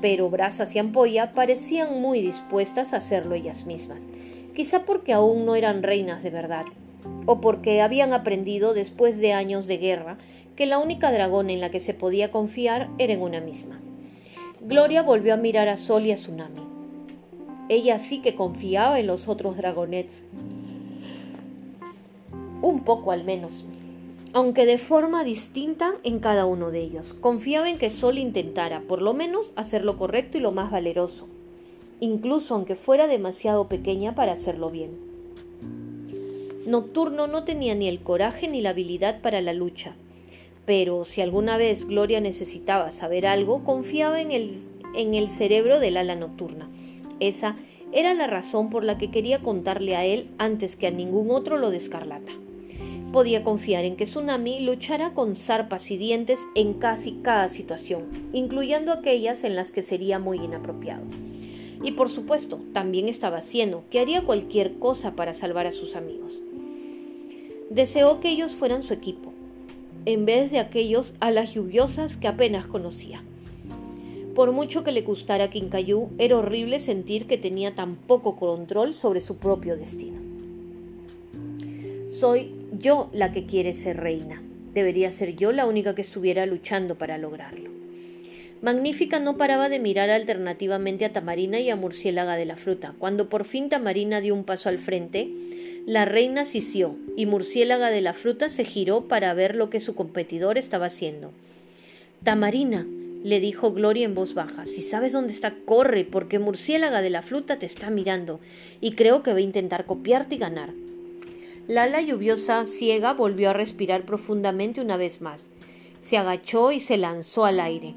Pero 0.00 0.30
Brasas 0.30 0.74
y 0.74 0.78
Ampolla 0.78 1.32
parecían 1.32 2.00
muy 2.00 2.22
dispuestas 2.22 2.94
a 2.94 2.98
hacerlo 2.98 3.34
ellas 3.34 3.66
mismas, 3.66 4.04
quizá 4.54 4.86
porque 4.86 5.12
aún 5.12 5.44
no 5.44 5.56
eran 5.56 5.82
reinas 5.82 6.22
de 6.22 6.30
verdad, 6.30 6.64
o 7.26 7.42
porque 7.42 7.82
habían 7.82 8.14
aprendido 8.14 8.72
después 8.72 9.18
de 9.18 9.34
años 9.34 9.66
de 9.66 9.76
guerra 9.76 10.16
que 10.54 10.64
la 10.64 10.78
única 10.78 11.12
dragón 11.12 11.50
en 11.50 11.60
la 11.60 11.70
que 11.70 11.80
se 11.80 11.92
podía 11.92 12.30
confiar 12.30 12.88
era 12.96 13.12
en 13.12 13.20
una 13.20 13.40
misma. 13.40 13.78
Gloria 14.62 15.02
volvió 15.02 15.34
a 15.34 15.36
mirar 15.36 15.68
a 15.68 15.76
Sol 15.76 16.06
y 16.06 16.12
a 16.12 16.14
Tsunami. 16.14 16.65
Ella 17.68 17.98
sí 17.98 18.18
que 18.18 18.36
confiaba 18.36 19.00
en 19.00 19.08
los 19.08 19.26
otros 19.26 19.56
dragonets. 19.56 20.14
Un 22.62 22.84
poco 22.84 23.10
al 23.10 23.24
menos. 23.24 23.64
Aunque 24.32 24.66
de 24.66 24.78
forma 24.78 25.24
distinta 25.24 25.94
en 26.04 26.20
cada 26.20 26.46
uno 26.46 26.70
de 26.70 26.80
ellos. 26.80 27.16
Confiaba 27.20 27.68
en 27.68 27.78
que 27.78 27.90
Sol 27.90 28.18
intentara, 28.18 28.82
por 28.82 29.02
lo 29.02 29.14
menos, 29.14 29.52
hacer 29.56 29.84
lo 29.84 29.98
correcto 29.98 30.38
y 30.38 30.42
lo 30.42 30.52
más 30.52 30.70
valeroso. 30.70 31.26
Incluso 31.98 32.54
aunque 32.54 32.76
fuera 32.76 33.08
demasiado 33.08 33.66
pequeña 33.66 34.14
para 34.14 34.32
hacerlo 34.32 34.70
bien. 34.70 34.92
Nocturno 36.66 37.26
no 37.26 37.42
tenía 37.42 37.74
ni 37.74 37.88
el 37.88 38.00
coraje 38.00 38.46
ni 38.46 38.60
la 38.60 38.70
habilidad 38.70 39.22
para 39.22 39.40
la 39.40 39.54
lucha. 39.54 39.96
Pero 40.66 41.04
si 41.04 41.20
alguna 41.20 41.56
vez 41.56 41.84
Gloria 41.88 42.20
necesitaba 42.20 42.92
saber 42.92 43.26
algo, 43.26 43.64
confiaba 43.64 44.20
en 44.20 44.30
el, 44.30 44.58
en 44.94 45.14
el 45.14 45.30
cerebro 45.30 45.80
del 45.80 45.96
ala 45.96 46.14
nocturna 46.14 46.68
esa 47.20 47.56
era 47.92 48.14
la 48.14 48.26
razón 48.26 48.70
por 48.70 48.84
la 48.84 48.98
que 48.98 49.10
quería 49.10 49.40
contarle 49.40 49.96
a 49.96 50.04
él 50.04 50.28
antes 50.38 50.76
que 50.76 50.86
a 50.86 50.90
ningún 50.90 51.30
otro 51.30 51.56
lo 51.56 51.70
de 51.70 51.76
Escarlata. 51.76 52.32
Podía 53.12 53.44
confiar 53.44 53.84
en 53.84 53.96
que 53.96 54.04
Tsunami 54.04 54.60
luchara 54.60 55.14
con 55.14 55.36
zarpas 55.36 55.90
y 55.90 55.96
dientes 55.96 56.40
en 56.54 56.74
casi 56.74 57.12
cada 57.22 57.48
situación, 57.48 58.04
incluyendo 58.32 58.92
aquellas 58.92 59.44
en 59.44 59.56
las 59.56 59.70
que 59.70 59.82
sería 59.82 60.18
muy 60.18 60.38
inapropiado. 60.38 61.04
Y 61.82 61.92
por 61.92 62.08
supuesto, 62.08 62.60
también 62.72 63.08
estaba 63.08 63.38
haciendo 63.38 63.84
que 63.90 64.00
haría 64.00 64.22
cualquier 64.22 64.78
cosa 64.78 65.12
para 65.12 65.34
salvar 65.34 65.66
a 65.66 65.72
sus 65.72 65.94
amigos. 65.94 66.38
Deseó 67.70 68.20
que 68.20 68.30
ellos 68.30 68.52
fueran 68.52 68.82
su 68.82 68.92
equipo, 68.92 69.32
en 70.04 70.26
vez 70.26 70.50
de 70.50 70.58
aquellos 70.58 71.14
a 71.20 71.30
las 71.30 71.54
lluviosas 71.54 72.16
que 72.16 72.28
apenas 72.28 72.66
conocía. 72.66 73.22
Por 74.36 74.52
mucho 74.52 74.84
que 74.84 74.92
le 74.92 75.00
gustara 75.00 75.48
Quincayú, 75.48 76.10
era 76.18 76.36
horrible 76.36 76.78
sentir 76.78 77.26
que 77.26 77.38
tenía 77.38 77.74
tan 77.74 77.96
poco 77.96 78.36
control 78.36 78.92
sobre 78.92 79.22
su 79.22 79.38
propio 79.38 79.78
destino. 79.78 80.20
Soy 82.10 82.52
yo 82.78 83.08
la 83.14 83.32
que 83.32 83.46
quiere 83.46 83.72
ser 83.72 83.96
reina. 83.96 84.42
Debería 84.74 85.10
ser 85.10 85.36
yo 85.36 85.52
la 85.52 85.64
única 85.64 85.94
que 85.94 86.02
estuviera 86.02 86.44
luchando 86.44 86.96
para 86.96 87.16
lograrlo. 87.16 87.70
Magnífica 88.60 89.20
no 89.20 89.38
paraba 89.38 89.70
de 89.70 89.80
mirar 89.80 90.10
alternativamente 90.10 91.06
a 91.06 91.14
Tamarina 91.14 91.58
y 91.60 91.70
a 91.70 91.76
Murciélaga 91.76 92.36
de 92.36 92.44
la 92.44 92.56
fruta. 92.56 92.94
Cuando 92.98 93.30
por 93.30 93.46
fin 93.46 93.70
Tamarina 93.70 94.20
dio 94.20 94.34
un 94.34 94.44
paso 94.44 94.68
al 94.68 94.78
frente, 94.78 95.30
la 95.86 96.04
reina 96.04 96.44
sisió 96.44 96.94
y 97.16 97.24
Murciélaga 97.24 97.88
de 97.88 98.02
la 98.02 98.12
fruta 98.12 98.50
se 98.50 98.66
giró 98.66 99.08
para 99.08 99.32
ver 99.32 99.54
lo 99.54 99.70
que 99.70 99.80
su 99.80 99.94
competidor 99.94 100.58
estaba 100.58 100.86
haciendo. 100.86 101.30
Tamarina, 102.22 102.86
le 103.26 103.40
dijo 103.40 103.72
Gloria 103.72 104.04
en 104.04 104.14
voz 104.14 104.34
baja, 104.34 104.66
si 104.66 104.80
sabes 104.82 105.12
dónde 105.12 105.32
está, 105.32 105.56
corre, 105.64 106.04
porque 106.04 106.38
Murciélaga 106.38 107.02
de 107.02 107.10
la 107.10 107.22
fruta 107.22 107.58
te 107.58 107.66
está 107.66 107.90
mirando, 107.90 108.38
y 108.80 108.92
creo 108.92 109.24
que 109.24 109.32
va 109.32 109.38
a 109.38 109.40
intentar 109.40 109.84
copiarte 109.84 110.36
y 110.36 110.38
ganar. 110.38 110.72
Lala 111.66 112.00
lluviosa 112.00 112.64
ciega 112.66 113.14
volvió 113.14 113.50
a 113.50 113.52
respirar 113.52 114.04
profundamente 114.04 114.80
una 114.80 114.96
vez 114.96 115.22
más. 115.22 115.48
Se 115.98 116.16
agachó 116.16 116.70
y 116.70 116.78
se 116.78 116.98
lanzó 116.98 117.44
al 117.44 117.58
aire. 117.58 117.96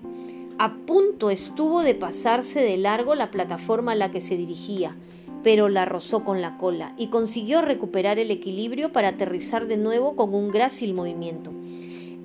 A 0.57 0.74
punto 0.74 1.29
estuvo 1.29 1.83
de 1.83 1.93
pasarse 1.93 2.62
de 2.62 2.77
largo 2.77 3.13
la 3.13 3.29
plataforma 3.29 3.91
a 3.91 3.95
la 3.95 4.09
que 4.09 4.21
se 4.21 4.36
dirigía, 4.36 4.95
pero 5.43 5.69
la 5.69 5.86
rozó 5.86 6.24
con 6.24 6.41
la 6.41 6.57
cola 6.57 6.95
y 6.98 7.09
consiguió 7.09 7.62
recuperar 7.62 8.17
el 8.17 8.31
equilibrio 8.31 8.91
para 8.91 9.09
aterrizar 9.09 9.67
de 9.67 9.77
nuevo 9.77 10.15
con 10.15 10.33
un 10.33 10.50
grácil 10.50 10.95
movimiento. 10.95 11.51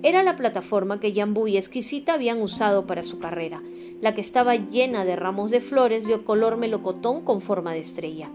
Era 0.04 0.22
la 0.22 0.36
plataforma 0.36 1.00
que 1.00 1.14
Yambú 1.14 1.48
y 1.48 1.56
Exquisita 1.56 2.12
habían 2.12 2.42
usado 2.42 2.86
para 2.86 3.02
su 3.02 3.18
carrera, 3.18 3.62
la 4.02 4.14
que 4.14 4.20
estaba 4.20 4.54
llena 4.54 5.06
de 5.06 5.16
ramos 5.16 5.50
de 5.50 5.62
flores 5.62 6.06
de 6.06 6.22
color 6.22 6.58
melocotón 6.58 7.24
con 7.24 7.40
forma 7.40 7.72
de 7.72 7.80
estrella. 7.80 8.28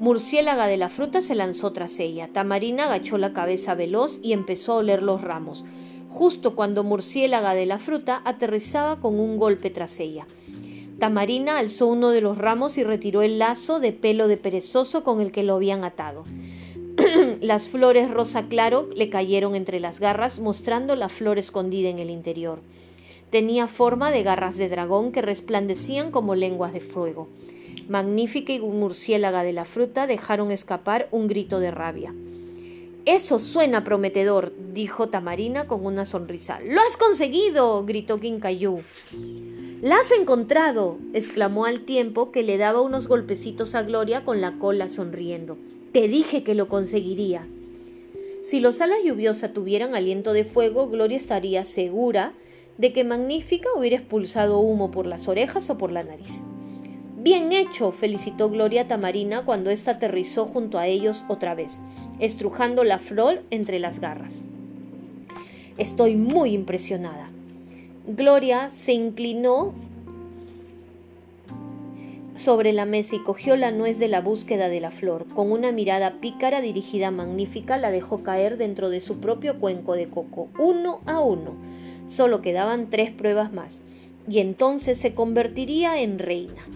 Murciélaga 0.00 0.66
de 0.66 0.76
la 0.76 0.88
fruta 0.88 1.22
se 1.22 1.36
lanzó 1.36 1.72
tras 1.72 2.00
ella. 2.00 2.28
Tamarina 2.32 2.86
agachó 2.86 3.18
la 3.18 3.32
cabeza 3.32 3.76
veloz 3.76 4.18
y 4.20 4.32
empezó 4.32 4.72
a 4.72 4.76
oler 4.78 5.00
los 5.00 5.22
ramos, 5.22 5.64
justo 6.08 6.56
cuando 6.56 6.82
Murciélaga 6.82 7.54
de 7.54 7.66
la 7.66 7.78
fruta 7.78 8.20
aterrizaba 8.24 8.98
con 8.98 9.20
un 9.20 9.38
golpe 9.38 9.70
tras 9.70 10.00
ella. 10.00 10.26
Tamarina 10.98 11.58
alzó 11.58 11.86
uno 11.86 12.10
de 12.10 12.20
los 12.20 12.36
ramos 12.36 12.76
y 12.78 12.82
retiró 12.82 13.22
el 13.22 13.38
lazo 13.38 13.78
de 13.78 13.92
pelo 13.92 14.26
de 14.26 14.38
perezoso 14.38 15.04
con 15.04 15.20
el 15.20 15.30
que 15.30 15.44
lo 15.44 15.54
habían 15.54 15.84
atado. 15.84 16.24
Las 17.40 17.68
flores 17.68 18.10
rosa 18.10 18.48
claro 18.48 18.88
le 18.94 19.08
cayeron 19.08 19.54
entre 19.54 19.80
las 19.80 19.98
garras, 19.98 20.40
mostrando 20.40 20.94
la 20.94 21.08
flor 21.08 21.38
escondida 21.38 21.88
en 21.88 21.98
el 21.98 22.10
interior. 22.10 22.60
Tenía 23.30 23.66
forma 23.66 24.10
de 24.10 24.22
garras 24.22 24.58
de 24.58 24.68
dragón 24.68 25.10
que 25.10 25.22
resplandecían 25.22 26.10
como 26.10 26.34
lenguas 26.34 26.74
de 26.74 26.80
fuego. 26.80 27.28
Magnífica 27.88 28.52
y 28.52 28.60
murciélaga 28.60 29.42
de 29.42 29.54
la 29.54 29.64
fruta 29.64 30.06
dejaron 30.06 30.50
escapar 30.50 31.08
un 31.12 31.28
grito 31.28 31.60
de 31.60 31.70
rabia. 31.70 32.12
Eso 33.06 33.38
suena 33.38 33.84
prometedor, 33.84 34.52
dijo 34.74 35.08
Tamarina 35.08 35.66
con 35.66 35.86
una 35.86 36.04
sonrisa. 36.04 36.60
¡Lo 36.60 36.80
has 36.82 36.98
conseguido! 36.98 37.84
gritó 37.86 38.20
Quincayú. 38.20 38.80
¡La 39.80 39.96
has 39.96 40.12
encontrado! 40.12 40.98
exclamó 41.14 41.64
al 41.64 41.80
tiempo 41.80 42.32
que 42.32 42.42
le 42.42 42.58
daba 42.58 42.82
unos 42.82 43.08
golpecitos 43.08 43.74
a 43.74 43.82
Gloria 43.82 44.26
con 44.26 44.42
la 44.42 44.58
cola 44.58 44.88
sonriendo. 44.88 45.56
Te 45.92 46.06
dije 46.06 46.44
que 46.44 46.54
lo 46.54 46.68
conseguiría. 46.68 47.46
Si 48.44 48.60
los 48.60 48.80
alas 48.80 48.98
lluviosas 49.04 49.52
tuvieran 49.52 49.96
aliento 49.96 50.32
de 50.32 50.44
fuego, 50.44 50.88
Gloria 50.88 51.16
estaría 51.16 51.64
segura 51.64 52.32
de 52.78 52.92
que 52.92 53.02
Magnífica 53.02 53.68
hubiera 53.76 53.96
expulsado 53.96 54.60
humo 54.60 54.92
por 54.92 55.06
las 55.06 55.26
orejas 55.26 55.68
o 55.68 55.78
por 55.78 55.90
la 55.90 56.04
nariz. 56.04 56.44
Bien 57.18 57.52
hecho, 57.52 57.90
felicitó 57.90 58.48
Gloria 58.50 58.86
Tamarina 58.86 59.44
cuando 59.44 59.70
ésta 59.70 59.90
aterrizó 59.90 60.46
junto 60.46 60.78
a 60.78 60.86
ellos 60.86 61.24
otra 61.28 61.54
vez, 61.54 61.78
estrujando 62.20 62.84
la 62.84 62.98
flor 62.98 63.42
entre 63.50 63.80
las 63.80 64.00
garras. 64.00 64.44
Estoy 65.76 66.14
muy 66.14 66.54
impresionada. 66.54 67.30
Gloria 68.06 68.70
se 68.70 68.92
inclinó 68.92 69.74
sobre 72.34 72.72
la 72.72 72.84
mesa 72.84 73.16
y 73.16 73.20
cogió 73.20 73.56
la 73.56 73.70
nuez 73.70 73.98
de 73.98 74.08
la 74.08 74.20
búsqueda 74.20 74.68
de 74.68 74.80
la 74.80 74.90
flor. 74.90 75.26
Con 75.34 75.52
una 75.52 75.72
mirada 75.72 76.20
pícara 76.20 76.60
dirigida 76.60 77.10
magnífica 77.10 77.76
la 77.76 77.90
dejó 77.90 78.22
caer 78.22 78.56
dentro 78.56 78.90
de 78.90 79.00
su 79.00 79.18
propio 79.18 79.58
cuenco 79.58 79.94
de 79.94 80.08
coco, 80.08 80.48
uno 80.58 81.00
a 81.06 81.20
uno. 81.20 81.54
Solo 82.06 82.42
quedaban 82.42 82.90
tres 82.90 83.10
pruebas 83.10 83.52
más, 83.52 83.82
y 84.28 84.38
entonces 84.38 84.98
se 84.98 85.14
convertiría 85.14 86.00
en 86.00 86.18
reina. 86.18 86.66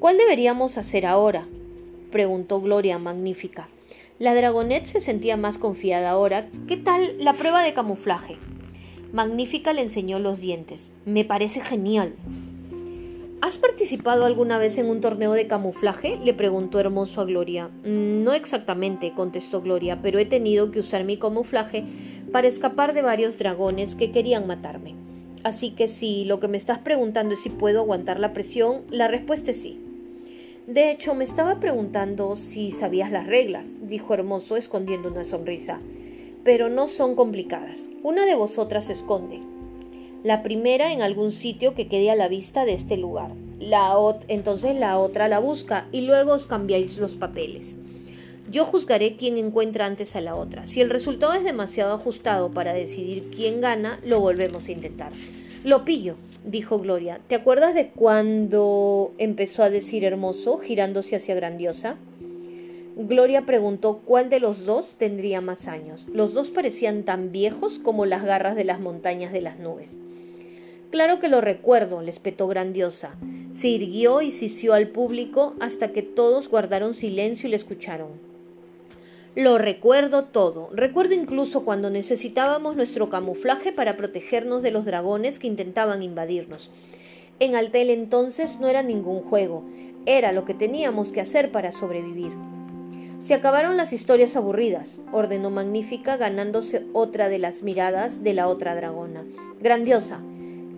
¿Cuál 0.00 0.16
deberíamos 0.18 0.78
hacer 0.78 1.06
ahora? 1.06 1.46
preguntó 2.10 2.60
Gloria 2.60 2.98
magnífica. 2.98 3.68
La 4.18 4.34
dragonet 4.34 4.84
se 4.84 5.00
sentía 5.00 5.36
más 5.36 5.58
confiada 5.58 6.10
ahora. 6.10 6.48
¿Qué 6.66 6.76
tal 6.76 7.14
la 7.18 7.34
prueba 7.34 7.62
de 7.62 7.72
camuflaje? 7.72 8.36
Magnífica 9.12 9.72
le 9.72 9.82
enseñó 9.82 10.18
los 10.18 10.40
dientes. 10.40 10.92
Me 11.04 11.24
parece 11.24 11.60
genial. 11.60 12.14
¿Has 13.48 13.56
participado 13.56 14.26
alguna 14.26 14.58
vez 14.58 14.76
en 14.76 14.90
un 14.90 15.00
torneo 15.00 15.32
de 15.32 15.46
camuflaje? 15.46 16.18
le 16.22 16.34
preguntó 16.34 16.80
Hermoso 16.80 17.22
a 17.22 17.24
Gloria. 17.24 17.68
Mm, 17.82 18.22
no 18.22 18.34
exactamente, 18.34 19.14
contestó 19.14 19.62
Gloria, 19.62 20.00
pero 20.02 20.18
he 20.18 20.26
tenido 20.26 20.70
que 20.70 20.80
usar 20.80 21.04
mi 21.04 21.16
camuflaje 21.16 21.82
para 22.30 22.46
escapar 22.46 22.92
de 22.92 23.00
varios 23.00 23.38
dragones 23.38 23.94
que 23.94 24.12
querían 24.12 24.46
matarme. 24.46 24.96
Así 25.44 25.70
que 25.70 25.88
si 25.88 26.26
lo 26.26 26.40
que 26.40 26.48
me 26.48 26.58
estás 26.58 26.80
preguntando 26.80 27.32
es 27.32 27.40
si 27.40 27.48
puedo 27.48 27.80
aguantar 27.80 28.20
la 28.20 28.34
presión, 28.34 28.82
la 28.90 29.08
respuesta 29.08 29.52
es 29.52 29.62
sí. 29.62 29.80
De 30.66 30.90
hecho, 30.90 31.14
me 31.14 31.24
estaba 31.24 31.58
preguntando 31.58 32.36
si 32.36 32.70
sabías 32.70 33.10
las 33.10 33.26
reglas, 33.26 33.78
dijo 33.80 34.12
Hermoso 34.12 34.58
escondiendo 34.58 35.08
una 35.08 35.24
sonrisa 35.24 35.80
pero 36.44 36.70
no 36.70 36.86
son 36.86 37.14
complicadas. 37.14 37.84
Una 38.02 38.24
de 38.24 38.34
vosotras 38.34 38.86
se 38.86 38.94
esconde. 38.94 39.42
La 40.24 40.42
primera 40.42 40.92
en 40.92 41.00
algún 41.00 41.30
sitio 41.30 41.74
que 41.74 41.86
quede 41.86 42.10
a 42.10 42.16
la 42.16 42.26
vista 42.26 42.64
de 42.64 42.74
este 42.74 42.96
lugar. 42.96 43.30
La 43.60 43.94
entonces 44.26 44.74
la 44.74 44.98
otra 44.98 45.28
la 45.28 45.38
busca 45.38 45.86
y 45.92 46.00
luego 46.00 46.32
os 46.32 46.46
cambiáis 46.46 46.98
los 46.98 47.14
papeles. 47.14 47.76
Yo 48.50 48.64
juzgaré 48.64 49.16
quién 49.16 49.38
encuentra 49.38 49.86
antes 49.86 50.16
a 50.16 50.20
la 50.20 50.34
otra. 50.34 50.66
Si 50.66 50.80
el 50.80 50.90
resultado 50.90 51.34
es 51.34 51.44
demasiado 51.44 51.94
ajustado 51.94 52.50
para 52.50 52.72
decidir 52.72 53.30
quién 53.30 53.60
gana, 53.60 54.00
lo 54.04 54.18
volvemos 54.18 54.66
a 54.66 54.72
intentar. 54.72 55.12
Lo 55.62 55.84
pillo, 55.84 56.16
dijo 56.44 56.80
Gloria. 56.80 57.20
¿Te 57.28 57.36
acuerdas 57.36 57.74
de 57.76 57.90
cuando 57.90 59.12
empezó 59.18 59.62
a 59.62 59.70
decir 59.70 60.04
hermoso, 60.04 60.58
girándose 60.58 61.14
hacia 61.14 61.36
grandiosa? 61.36 61.96
Gloria 62.96 63.46
preguntó 63.46 64.00
cuál 64.04 64.30
de 64.30 64.40
los 64.40 64.64
dos 64.64 64.94
tendría 64.98 65.40
más 65.40 65.68
años. 65.68 66.06
Los 66.12 66.34
dos 66.34 66.50
parecían 66.50 67.04
tan 67.04 67.30
viejos 67.30 67.78
como 67.78 68.06
las 68.06 68.24
garras 68.24 68.56
de 68.56 68.64
las 68.64 68.80
montañas 68.80 69.32
de 69.32 69.42
las 69.42 69.60
nubes. 69.60 69.96
Claro 70.90 71.20
que 71.20 71.28
lo 71.28 71.40
recuerdo, 71.40 72.00
le 72.00 72.10
espetó 72.10 72.48
grandiosa. 72.48 73.14
Se 73.52 73.68
irguió 73.68 74.22
y 74.22 74.30
sisió 74.30 74.72
al 74.72 74.88
público 74.88 75.54
hasta 75.60 75.92
que 75.92 76.02
todos 76.02 76.48
guardaron 76.48 76.94
silencio 76.94 77.46
y 77.46 77.50
le 77.50 77.56
escucharon. 77.56 78.08
Lo 79.34 79.58
recuerdo 79.58 80.24
todo. 80.24 80.70
Recuerdo 80.72 81.14
incluso 81.14 81.64
cuando 81.64 81.90
necesitábamos 81.90 82.74
nuestro 82.74 83.10
camuflaje 83.10 83.70
para 83.70 83.96
protegernos 83.96 84.62
de 84.62 84.70
los 84.70 84.84
dragones 84.84 85.38
que 85.38 85.46
intentaban 85.46 86.02
invadirnos. 86.02 86.70
En 87.38 87.54
Altel 87.54 87.90
entonces 87.90 88.58
no 88.58 88.66
era 88.66 88.82
ningún 88.82 89.20
juego, 89.22 89.62
era 90.06 90.32
lo 90.32 90.44
que 90.44 90.54
teníamos 90.54 91.12
que 91.12 91.20
hacer 91.20 91.52
para 91.52 91.70
sobrevivir. 91.70 92.32
Se 93.22 93.34
acabaron 93.34 93.76
las 93.76 93.92
historias 93.92 94.34
aburridas, 94.36 95.02
ordenó 95.12 95.50
Magnífica, 95.50 96.16
ganándose 96.16 96.86
otra 96.92 97.28
de 97.28 97.38
las 97.38 97.62
miradas 97.62 98.24
de 98.24 98.32
la 98.32 98.48
otra 98.48 98.74
dragona. 98.74 99.24
Grandiosa, 99.60 100.20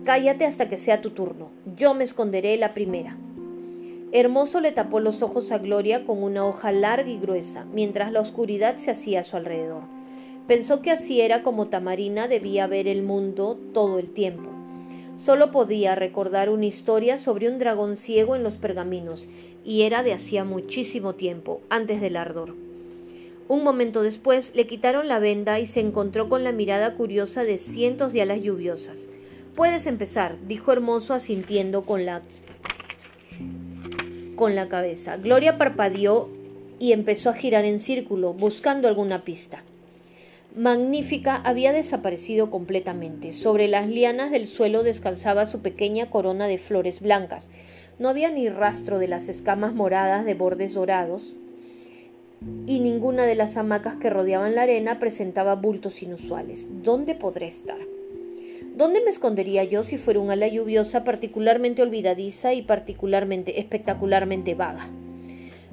cállate 0.03 0.45
hasta 0.45 0.69
que 0.69 0.77
sea 0.77 1.01
tu 1.01 1.11
turno. 1.11 1.49
Yo 1.77 1.93
me 1.93 2.03
esconderé 2.03 2.57
la 2.57 2.73
primera. 2.73 3.17
Hermoso 4.11 4.59
le 4.59 4.71
tapó 4.71 4.99
los 4.99 5.21
ojos 5.21 5.51
a 5.51 5.57
Gloria 5.57 6.05
con 6.05 6.21
una 6.21 6.45
hoja 6.45 6.71
larga 6.71 7.09
y 7.09 7.17
gruesa, 7.17 7.65
mientras 7.71 8.11
la 8.11 8.19
oscuridad 8.19 8.77
se 8.77 8.91
hacía 8.91 9.21
a 9.21 9.23
su 9.23 9.37
alrededor. 9.37 9.83
Pensó 10.47 10.81
que 10.81 10.91
así 10.91 11.21
era 11.21 11.43
como 11.43 11.67
Tamarina 11.67 12.27
debía 12.27 12.67
ver 12.67 12.87
el 12.87 13.03
mundo 13.03 13.57
todo 13.73 13.99
el 13.99 14.09
tiempo. 14.09 14.49
Solo 15.15 15.51
podía 15.51 15.95
recordar 15.95 16.49
una 16.49 16.65
historia 16.65 17.17
sobre 17.17 17.47
un 17.47 17.59
dragón 17.59 17.95
ciego 17.95 18.35
en 18.35 18.43
los 18.43 18.57
pergaminos, 18.57 19.27
y 19.63 19.83
era 19.83 20.03
de 20.03 20.13
hacía 20.13 20.43
muchísimo 20.43 21.13
tiempo, 21.13 21.61
antes 21.69 22.01
del 22.01 22.17
ardor. 22.17 22.55
Un 23.47 23.63
momento 23.63 24.01
después 24.01 24.55
le 24.55 24.65
quitaron 24.65 25.07
la 25.07 25.19
venda 25.19 25.59
y 25.59 25.67
se 25.67 25.79
encontró 25.79 26.27
con 26.27 26.43
la 26.43 26.51
mirada 26.51 26.95
curiosa 26.95 27.43
de 27.43 27.57
cientos 27.57 28.13
de 28.13 28.23
alas 28.23 28.41
lluviosas. 28.41 29.09
Puedes 29.55 29.85
empezar, 29.85 30.37
dijo 30.47 30.71
Hermoso 30.71 31.13
asintiendo 31.13 31.83
con 31.83 32.05
la 32.05 32.21
con 34.35 34.55
la 34.55 34.69
cabeza. 34.69 35.17
Gloria 35.17 35.57
parpadeó 35.57 36.27
y 36.79 36.93
empezó 36.93 37.29
a 37.29 37.35
girar 37.35 37.63
en 37.63 37.79
círculo, 37.79 38.33
buscando 38.33 38.87
alguna 38.87 39.19
pista. 39.19 39.61
Magnífica 40.55 41.35
había 41.35 41.71
desaparecido 41.73 42.49
completamente. 42.49 43.33
Sobre 43.33 43.67
las 43.67 43.87
lianas 43.87 44.31
del 44.31 44.47
suelo 44.47 44.81
descansaba 44.81 45.45
su 45.45 45.61
pequeña 45.61 46.09
corona 46.09 46.47
de 46.47 46.57
flores 46.57 47.01
blancas, 47.01 47.51
no 47.99 48.09
había 48.09 48.31
ni 48.31 48.49
rastro 48.49 48.97
de 48.97 49.07
las 49.07 49.29
escamas 49.29 49.75
moradas 49.75 50.25
de 50.25 50.33
bordes 50.33 50.73
dorados, 50.73 51.35
y 52.65 52.79
ninguna 52.79 53.25
de 53.25 53.35
las 53.35 53.57
hamacas 53.57 53.97
que 53.97 54.09
rodeaban 54.09 54.55
la 54.55 54.63
arena 54.63 54.97
presentaba 54.97 55.53
bultos 55.53 56.01
inusuales. 56.01 56.65
¿Dónde 56.81 57.13
podré 57.13 57.45
estar? 57.45 57.77
¿Dónde 58.81 59.01
me 59.01 59.11
escondería 59.11 59.63
yo 59.63 59.83
si 59.83 59.99
fuera 59.99 60.19
un 60.19 60.31
ala 60.31 60.47
lluviosa 60.47 61.03
particularmente 61.03 61.83
olvidadiza 61.83 62.55
y 62.55 62.63
particularmente 62.63 63.59
espectacularmente 63.59 64.55
vaga? 64.55 64.89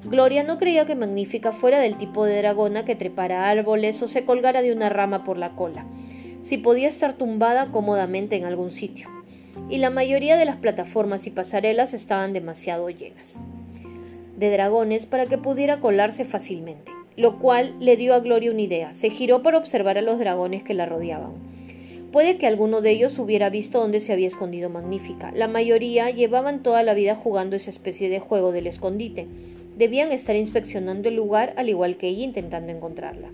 Gloria 0.04 0.42
no 0.42 0.58
creía 0.58 0.84
que 0.84 0.94
Magnífica 0.94 1.52
fuera 1.52 1.78
del 1.78 1.96
tipo 1.96 2.26
de 2.26 2.36
dragona 2.36 2.84
que 2.84 2.96
trepara 2.96 3.48
árboles 3.48 4.02
o 4.02 4.08
se 4.08 4.26
colgara 4.26 4.60
de 4.60 4.74
una 4.74 4.90
rama 4.90 5.24
por 5.24 5.38
la 5.38 5.56
cola, 5.56 5.86
si 6.42 6.58
podía 6.58 6.86
estar 6.86 7.14
tumbada 7.14 7.72
cómodamente 7.72 8.36
en 8.36 8.44
algún 8.44 8.70
sitio. 8.70 9.08
Y 9.70 9.78
la 9.78 9.88
mayoría 9.88 10.36
de 10.36 10.44
las 10.44 10.56
plataformas 10.56 11.26
y 11.26 11.30
pasarelas 11.30 11.94
estaban 11.94 12.34
demasiado 12.34 12.90
llenas 12.90 13.40
de 14.36 14.50
dragones 14.50 15.06
para 15.06 15.24
que 15.24 15.38
pudiera 15.38 15.80
colarse 15.80 16.26
fácilmente, 16.26 16.92
lo 17.16 17.38
cual 17.38 17.74
le 17.80 17.96
dio 17.96 18.12
a 18.12 18.20
Gloria 18.20 18.50
una 18.50 18.60
idea. 18.60 18.92
Se 18.92 19.08
giró 19.08 19.42
para 19.42 19.56
observar 19.56 19.96
a 19.96 20.02
los 20.02 20.18
dragones 20.18 20.62
que 20.62 20.74
la 20.74 20.84
rodeaban. 20.84 21.47
Puede 22.12 22.38
que 22.38 22.46
alguno 22.46 22.80
de 22.80 22.90
ellos 22.90 23.18
hubiera 23.18 23.50
visto 23.50 23.80
dónde 23.80 24.00
se 24.00 24.14
había 24.14 24.28
escondido 24.28 24.70
Magnífica. 24.70 25.30
La 25.34 25.46
mayoría 25.46 26.08
llevaban 26.08 26.62
toda 26.62 26.82
la 26.82 26.94
vida 26.94 27.14
jugando 27.14 27.54
esa 27.54 27.68
especie 27.68 28.08
de 28.08 28.18
juego 28.18 28.50
del 28.50 28.66
escondite. 28.66 29.26
Debían 29.76 30.10
estar 30.10 30.34
inspeccionando 30.34 31.10
el 31.10 31.16
lugar 31.16 31.52
al 31.56 31.68
igual 31.68 31.98
que 31.98 32.08
ella 32.08 32.24
intentando 32.24 32.72
encontrarla. 32.72 33.28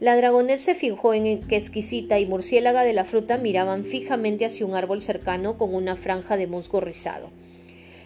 La 0.00 0.16
dragonet 0.16 0.58
se 0.58 0.74
fijó 0.74 1.12
en 1.12 1.40
que 1.40 1.56
Exquisita 1.56 2.18
y 2.18 2.24
Murciélaga 2.24 2.82
de 2.84 2.94
la 2.94 3.04
fruta 3.04 3.36
miraban 3.36 3.84
fijamente 3.84 4.46
hacia 4.46 4.64
un 4.64 4.74
árbol 4.74 5.02
cercano 5.02 5.58
con 5.58 5.74
una 5.74 5.96
franja 5.96 6.36
de 6.38 6.46
musgo 6.46 6.80
rizado. 6.80 7.28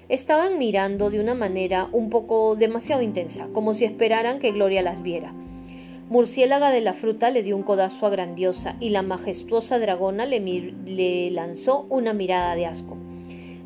Estaban 0.09 0.59
mirando 0.59 1.11
de 1.11 1.21
una 1.21 1.35
manera 1.35 1.89
un 1.93 2.11
poco 2.11 2.57
demasiado 2.57 3.03
intensa, 3.03 3.49
como 3.53 3.73
si 3.73 3.85
esperaran 3.85 4.41
que 4.41 4.51
Gloria 4.51 4.83
las 4.83 5.03
viera. 5.03 5.33
Murciélaga 6.13 6.71
de 6.71 6.83
la 6.83 6.93
fruta 6.93 7.31
le 7.31 7.43
dio 7.43 7.57
un 7.57 7.63
codazo 7.63 8.05
a 8.05 8.11
Grandiosa 8.11 8.77
y 8.81 8.91
la 8.91 9.01
majestuosa 9.01 9.79
dragona 9.79 10.27
le, 10.27 10.41
le 10.85 11.31
lanzó 11.31 11.87
una 11.89 12.13
mirada 12.13 12.55
de 12.55 12.67
asco. 12.67 12.99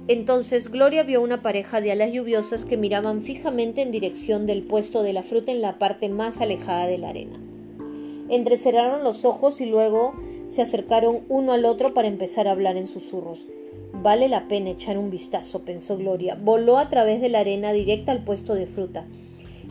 Entonces 0.07 0.71
Gloria 0.71 1.03
vio 1.03 1.23
una 1.23 1.43
pareja 1.43 1.81
de 1.81 1.91
alas 1.91 2.13
lluviosas 2.13 2.65
que 2.65 2.77
miraban 2.77 3.23
fijamente 3.23 3.83
en 3.83 3.91
dirección 3.91 4.47
del 4.47 4.63
puesto 4.63 5.03
de 5.03 5.13
la 5.13 5.25
fruta 5.25 5.51
en 5.51 5.61
la 5.61 5.81
parte 5.81 6.09
más 6.09 6.41
alejada 6.41 6.87
de 6.87 6.99
la 6.99 7.09
arena. 7.09 7.37
Entrecerraron 8.29 9.03
los 9.03 9.25
ojos 9.25 9.61
y 9.61 9.67
luego 9.67 10.15
se 10.47 10.63
acercaron 10.63 11.23
uno 11.29 11.53
al 11.53 11.65
otro 11.65 11.95
para 11.95 12.07
empezar 12.07 12.47
a 12.47 12.53
hablar 12.53 12.77
en 12.77 12.87
susurros. 12.87 13.45
Vale 13.93 14.29
la 14.29 14.47
pena 14.47 14.71
echar 14.71 14.99
un 14.99 15.11
vistazo, 15.11 15.65
pensó 15.65 15.97
Gloria. 15.97 16.39
Voló 16.41 16.79
a 16.79 16.91
través 16.91 17.21
de 17.21 17.29
la 17.29 17.41
arena 17.41 17.73
directa 17.73 18.13
al 18.13 18.23
puesto 18.23 18.55
de 18.55 18.69
fruta. 18.69 19.05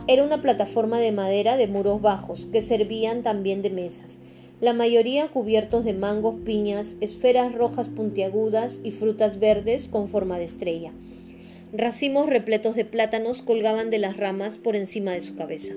Era 0.07 0.23
una 0.23 0.39
plataforma 0.39 0.99
de 0.99 1.11
madera 1.11 1.57
de 1.57 1.67
muros 1.67 1.99
bajos, 1.99 2.47
que 2.51 2.61
servían 2.61 3.23
también 3.23 3.63
de 3.63 3.71
mesas, 3.71 4.19
la 4.61 4.71
mayoría 4.71 5.29
cubiertos 5.29 5.83
de 5.83 5.93
mangos, 5.93 6.35
piñas, 6.45 6.95
esferas 7.01 7.55
rojas 7.55 7.89
puntiagudas 7.89 8.79
y 8.83 8.91
frutas 8.91 9.39
verdes 9.39 9.87
con 9.87 10.07
forma 10.07 10.37
de 10.37 10.45
estrella. 10.45 10.91
Racimos 11.73 12.29
repletos 12.29 12.75
de 12.75 12.85
plátanos 12.85 13.41
colgaban 13.41 13.89
de 13.89 13.97
las 13.97 14.15
ramas 14.15 14.59
por 14.59 14.75
encima 14.75 15.11
de 15.11 15.21
su 15.21 15.35
cabeza. 15.35 15.73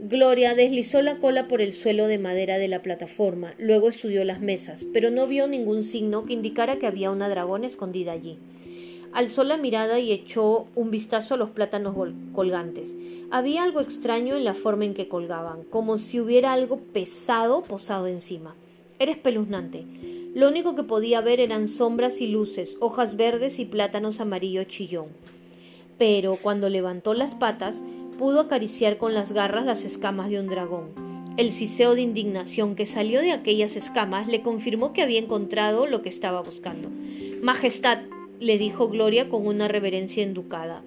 Gloria 0.00 0.54
deslizó 0.54 1.02
la 1.02 1.18
cola 1.18 1.48
por 1.48 1.60
el 1.60 1.74
suelo 1.74 2.06
de 2.06 2.18
madera 2.18 2.58
de 2.58 2.68
la 2.68 2.80
plataforma, 2.80 3.54
luego 3.58 3.88
estudió 3.88 4.22
las 4.24 4.40
mesas, 4.40 4.86
pero 4.92 5.10
no 5.10 5.26
vio 5.26 5.48
ningún 5.48 5.82
signo 5.82 6.26
que 6.26 6.32
indicara 6.32 6.76
que 6.76 6.86
había 6.86 7.10
una 7.10 7.28
dragón 7.28 7.64
escondida 7.64 8.12
allí. 8.12 8.38
Alzó 9.12 9.44
la 9.44 9.56
mirada 9.56 10.00
y 10.00 10.10
echó 10.10 10.66
un 10.74 10.90
vistazo 10.90 11.34
a 11.34 11.36
los 11.36 11.50
plátanos 11.50 11.94
colgantes. 12.32 12.96
Había 13.30 13.62
algo 13.62 13.80
extraño 13.80 14.36
en 14.36 14.44
la 14.44 14.54
forma 14.54 14.86
en 14.86 14.94
que 14.94 15.08
colgaban, 15.08 15.64
como 15.64 15.98
si 15.98 16.18
hubiera 16.18 16.52
algo 16.52 16.78
pesado 16.78 17.62
posado 17.62 18.06
encima. 18.06 18.54
Era 18.98 19.12
espeluznante. 19.12 19.84
Lo 20.34 20.48
único 20.48 20.74
que 20.74 20.84
podía 20.84 21.20
ver 21.20 21.40
eran 21.40 21.68
sombras 21.68 22.22
y 22.22 22.26
luces, 22.26 22.76
hojas 22.80 23.16
verdes 23.16 23.58
y 23.58 23.66
plátanos 23.66 24.20
amarillo 24.20 24.64
chillón. 24.64 25.08
Pero 25.98 26.36
cuando 26.36 26.70
levantó 26.70 27.12
las 27.12 27.34
patas, 27.34 27.82
pudo 28.18 28.40
acariciar 28.40 28.96
con 28.96 29.12
las 29.12 29.32
garras 29.32 29.66
las 29.66 29.84
escamas 29.84 30.30
de 30.30 30.40
un 30.40 30.48
dragón. 30.48 31.12
El 31.36 31.52
siseo 31.52 31.94
de 31.94 32.02
indignación 32.02 32.76
que 32.76 32.86
salió 32.86 33.20
de 33.20 33.32
aquellas 33.32 33.76
escamas 33.76 34.26
le 34.26 34.42
confirmó 34.42 34.92
que 34.92 35.02
había 35.02 35.18
encontrado 35.18 35.86
lo 35.86 36.02
que 36.02 36.08
estaba 36.08 36.42
buscando. 36.42 36.88
Majestad, 37.42 37.98
le 38.42 38.58
dijo 38.58 38.88
Gloria 38.88 39.28
con 39.28 39.46
una 39.46 39.68
reverencia 39.68 40.22
enducada. 40.22 40.82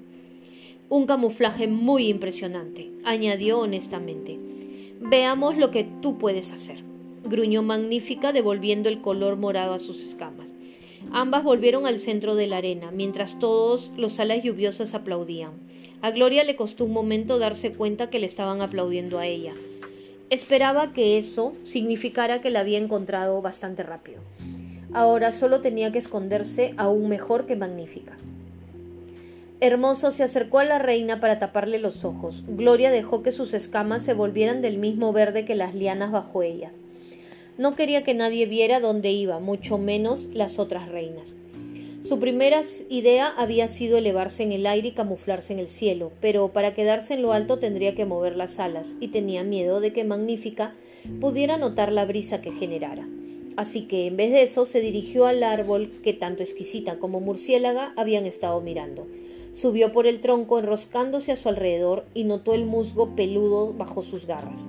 Un 0.89 1.07
camuflaje 1.07 1.67
muy 1.67 2.09
impresionante, 2.09 2.91
añadió 3.03 3.59
honestamente. 3.59 4.37
Veamos 4.99 5.57
lo 5.57 5.71
que 5.71 5.85
tú 6.01 6.17
puedes 6.17 6.51
hacer. 6.51 6.83
Gruñó 7.23 7.63
Magnífica 7.63 8.33
devolviendo 8.33 8.89
el 8.89 9.01
color 9.01 9.37
morado 9.37 9.73
a 9.73 9.79
sus 9.79 10.03
escamas. 10.03 10.53
Ambas 11.11 11.43
volvieron 11.43 11.85
al 11.87 11.99
centro 11.99 12.35
de 12.35 12.47
la 12.47 12.57
arena, 12.57 12.91
mientras 12.91 13.39
todos 13.39 13.91
los 13.97 14.19
alas 14.19 14.43
lluviosas 14.43 14.93
aplaudían. 14.93 15.51
A 16.01 16.11
Gloria 16.11 16.43
le 16.43 16.55
costó 16.55 16.85
un 16.85 16.93
momento 16.93 17.39
darse 17.39 17.71
cuenta 17.71 18.09
que 18.09 18.19
le 18.19 18.25
estaban 18.25 18.61
aplaudiendo 18.61 19.17
a 19.17 19.27
ella. 19.27 19.53
Esperaba 20.29 20.93
que 20.93 21.17
eso 21.17 21.53
significara 21.63 22.41
que 22.41 22.49
la 22.49 22.59
había 22.59 22.79
encontrado 22.79 23.41
bastante 23.41 23.83
rápido. 23.83 24.21
Ahora 24.95 25.33
solo 25.33 25.59
tenía 25.59 25.91
que 25.91 25.99
esconderse 25.99 26.73
aún 26.77 27.09
mejor 27.09 27.45
que 27.45 27.57
magnífica. 27.57 28.13
Hermoso 29.59 30.09
se 30.11 30.23
acercó 30.23 30.59
a 30.59 30.63
la 30.63 30.79
reina 30.79 31.19
para 31.19 31.37
taparle 31.37 31.79
los 31.79 32.05
ojos. 32.05 32.43
Gloria 32.47 32.91
dejó 32.91 33.21
que 33.21 33.33
sus 33.33 33.53
escamas 33.53 34.03
se 34.03 34.13
volvieran 34.13 34.61
del 34.61 34.77
mismo 34.77 35.11
verde 35.11 35.43
que 35.43 35.53
las 35.53 35.75
lianas 35.75 36.13
bajo 36.13 36.43
ellas. 36.43 36.71
No 37.57 37.75
quería 37.75 38.05
que 38.05 38.13
nadie 38.13 38.45
viera 38.45 38.79
dónde 38.79 39.11
iba, 39.11 39.41
mucho 39.41 39.77
menos 39.77 40.29
las 40.33 40.59
otras 40.59 40.87
reinas. 40.87 41.35
Su 42.01 42.21
primera 42.21 42.61
idea 42.89 43.27
había 43.27 43.67
sido 43.67 43.97
elevarse 43.97 44.43
en 44.43 44.53
el 44.53 44.65
aire 44.65 44.87
y 44.87 44.93
camuflarse 44.93 45.51
en 45.51 45.59
el 45.59 45.67
cielo, 45.67 46.13
pero 46.21 46.53
para 46.53 46.73
quedarse 46.73 47.15
en 47.15 47.21
lo 47.21 47.33
alto 47.33 47.59
tendría 47.59 47.95
que 47.95 48.05
mover 48.05 48.37
las 48.37 48.59
alas, 48.59 48.95
y 49.01 49.09
tenía 49.09 49.43
miedo 49.43 49.81
de 49.81 49.91
que 49.91 50.05
Magnífica 50.05 50.73
pudiera 51.19 51.57
notar 51.57 51.91
la 51.91 52.05
brisa 52.05 52.39
que 52.39 52.53
generara. 52.53 53.05
Así 53.57 53.83
que 53.83 54.07
en 54.07 54.17
vez 54.17 54.31
de 54.31 54.43
eso 54.43 54.65
se 54.65 54.81
dirigió 54.81 55.25
al 55.25 55.41
árbol 55.43 55.91
que 56.03 56.13
tanto 56.13 56.43
exquisita 56.43 56.99
como 56.99 57.21
murciélaga 57.21 57.93
habían 57.95 58.25
estado 58.25 58.59
mirando. 58.61 59.07
Subió 59.53 59.93
por 59.93 60.07
el 60.07 60.19
tronco 60.19 60.59
enroscándose 60.59 61.31
a 61.31 61.37
su 61.37 61.47
alrededor 61.47 62.05
y 62.13 62.25
notó 62.25 62.53
el 62.53 62.65
musgo 62.65 63.15
peludo 63.15 63.73
bajo 63.73 64.01
sus 64.01 64.25
garras. 64.25 64.67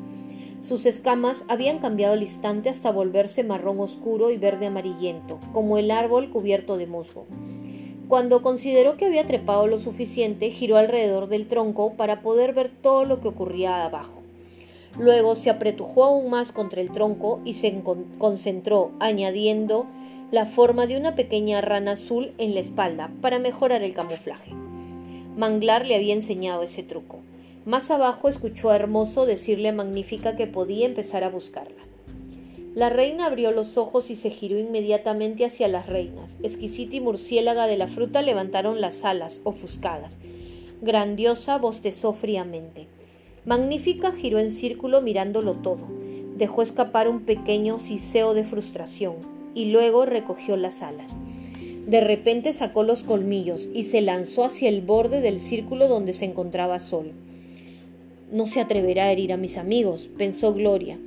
Sus 0.61 0.87
escamas 0.87 1.45
habían 1.49 1.81
cambiado 1.81 2.15
al 2.15 2.23
instante 2.23 2.69
hasta 2.69 2.93
volverse 2.93 3.45
marrón 3.45 3.81
oscuro 3.81 4.31
y 4.31 4.37
verde 4.37 4.67
amarillento, 4.67 5.39
como 5.53 5.79
el 5.79 5.91
árbol 5.91 6.31
cubierto 6.31 6.77
de 6.77 6.87
musgo. 6.87 7.27
Cuando 8.09 8.41
consideró 8.41 8.97
que 8.97 9.07
había 9.07 9.27
trepado 9.27 9.67
lo 9.67 9.81
suficiente, 9.81 10.51
giró 10.51 10.77
alrededor 10.77 11.29
del 11.29 11.49
tronco 11.49 11.95
para 11.95 12.23
poder 12.23 12.55
ver 12.55 12.71
todo 12.83 13.05
lo 13.05 13.21
que 13.21 13.29
ocurría 13.29 13.85
abajo. 13.85 14.26
Luego 14.99 15.35
se 15.35 15.51
apretujó 15.51 16.05
aún 16.05 16.31
más 16.31 16.53
contra 16.53 16.81
el 16.81 16.91
tronco 16.91 17.41
y 17.45 17.55
se 17.55 17.83
concentró, 18.19 18.93
añadiendo 18.99 19.87
la 20.31 20.47
forma 20.47 20.87
de 20.87 20.97
una 20.97 21.15
pequeña 21.15 21.61
rana 21.61 21.93
azul 21.93 22.33
en 22.39 22.55
la 22.55 22.61
espalda 22.61 23.11
para 23.21 23.39
mejorar 23.39 23.83
el 23.83 23.95
camuflaje. 23.95 24.53
Manglar 25.37 25.87
le 25.87 25.95
había 25.95 26.15
enseñado 26.15 26.63
ese 26.63 26.83
truco. 26.83 27.19
Más 27.67 27.91
abajo 27.91 28.29
escuchó 28.29 28.71
a 28.71 28.77
Hermoso 28.77 29.27
decirle 29.27 29.69
a 29.69 29.73
Magnífica 29.73 30.37
que 30.37 30.47
podía 30.47 30.87
empezar 30.87 31.25
a 31.25 31.29
buscarla. 31.29 31.83
La 32.75 32.91
reina 32.91 33.27
abrió 33.27 33.53
los 33.53 33.79
ojos 33.79 34.11
y 34.11 34.17
se 34.17 34.31
giró 34.31 34.59
inmediatamente 34.59 35.45
hacia 35.45 35.67
las 35.67 35.87
reinas. 35.87 36.37
Exquisita 36.43 36.97
y 36.97 37.01
murciélaga 37.01 37.67
de 37.67 37.77
la 37.77 37.89
fruta 37.89 38.23
levantaron 38.23 38.81
las 38.81 39.05
alas, 39.05 39.41
ofuscadas. 39.45 40.19
Grandiosa 40.83 41.57
bostezó 41.59 42.13
fríamente. 42.13 42.87
Magnífica 43.47 44.11
giró 44.11 44.41
en 44.41 44.51
círculo 44.51 45.03
mirándolo 45.03 45.53
todo. 45.53 45.79
Dejó 46.37 46.63
escapar 46.63 47.09
un 47.09 47.21
pequeño 47.21 47.79
siseo 47.79 48.35
de 48.35 48.43
frustración 48.43 49.15
y 49.55 49.67
luego 49.67 50.05
recogió 50.05 50.57
las 50.57 50.83
alas. 50.83 51.17
De 51.87 52.01
repente 52.01 52.53
sacó 52.53 52.83
los 52.83 53.05
colmillos 53.05 53.69
y 53.73 53.85
se 53.85 54.01
lanzó 54.01 54.45
hacia 54.45 54.69
el 54.69 54.81
borde 54.81 55.21
del 55.21 55.39
círculo 55.39 55.87
donde 55.87 56.13
se 56.13 56.25
encontraba 56.25 56.81
Sol. 56.81 57.13
No 58.33 58.49
se 58.49 58.61
atreverá 58.61 59.05
a 59.05 59.13
herir 59.13 59.33
a 59.33 59.37
mis 59.37 59.59
amigos, 59.59 60.09
pensó 60.19 60.53
Gloria. 60.53 60.99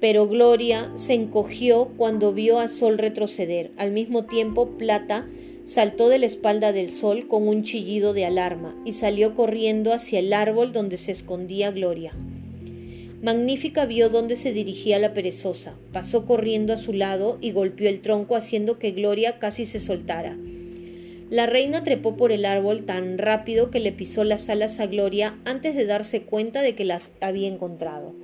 Pero 0.00 0.26
Gloria 0.28 0.90
se 0.94 1.12
encogió 1.12 1.90
cuando 1.98 2.32
vio 2.32 2.58
a 2.58 2.68
Sol 2.68 2.96
retroceder. 2.96 3.70
Al 3.76 3.92
mismo 3.92 4.24
tiempo, 4.24 4.70
Plata 4.78 5.26
saltó 5.66 6.08
de 6.08 6.18
la 6.18 6.26
espalda 6.26 6.72
del 6.72 6.90
sol 6.90 7.28
con 7.28 7.46
un 7.46 7.64
chillido 7.64 8.12
de 8.12 8.24
alarma 8.24 8.74
y 8.84 8.92
salió 8.92 9.34
corriendo 9.34 9.92
hacia 9.92 10.18
el 10.18 10.32
árbol 10.32 10.72
donde 10.72 10.96
se 10.96 11.12
escondía 11.12 11.70
Gloria. 11.70 12.12
Magnífica 13.22 13.84
vio 13.84 14.08
dónde 14.08 14.34
se 14.34 14.52
dirigía 14.52 14.98
la 14.98 15.12
perezosa, 15.12 15.74
pasó 15.92 16.24
corriendo 16.24 16.72
a 16.72 16.78
su 16.78 16.94
lado 16.94 17.36
y 17.42 17.52
golpeó 17.52 17.88
el 17.88 18.00
tronco 18.00 18.34
haciendo 18.34 18.78
que 18.78 18.92
Gloria 18.92 19.38
casi 19.38 19.66
se 19.66 19.78
soltara. 19.78 20.38
La 21.28 21.46
reina 21.46 21.84
trepó 21.84 22.16
por 22.16 22.32
el 22.32 22.44
árbol 22.44 22.84
tan 22.86 23.18
rápido 23.18 23.70
que 23.70 23.78
le 23.78 23.92
pisó 23.92 24.24
las 24.24 24.48
alas 24.48 24.80
a 24.80 24.86
Gloria 24.86 25.38
antes 25.44 25.76
de 25.76 25.84
darse 25.84 26.22
cuenta 26.22 26.62
de 26.62 26.74
que 26.74 26.84
las 26.84 27.12
había 27.20 27.46
encontrado. 27.46 28.14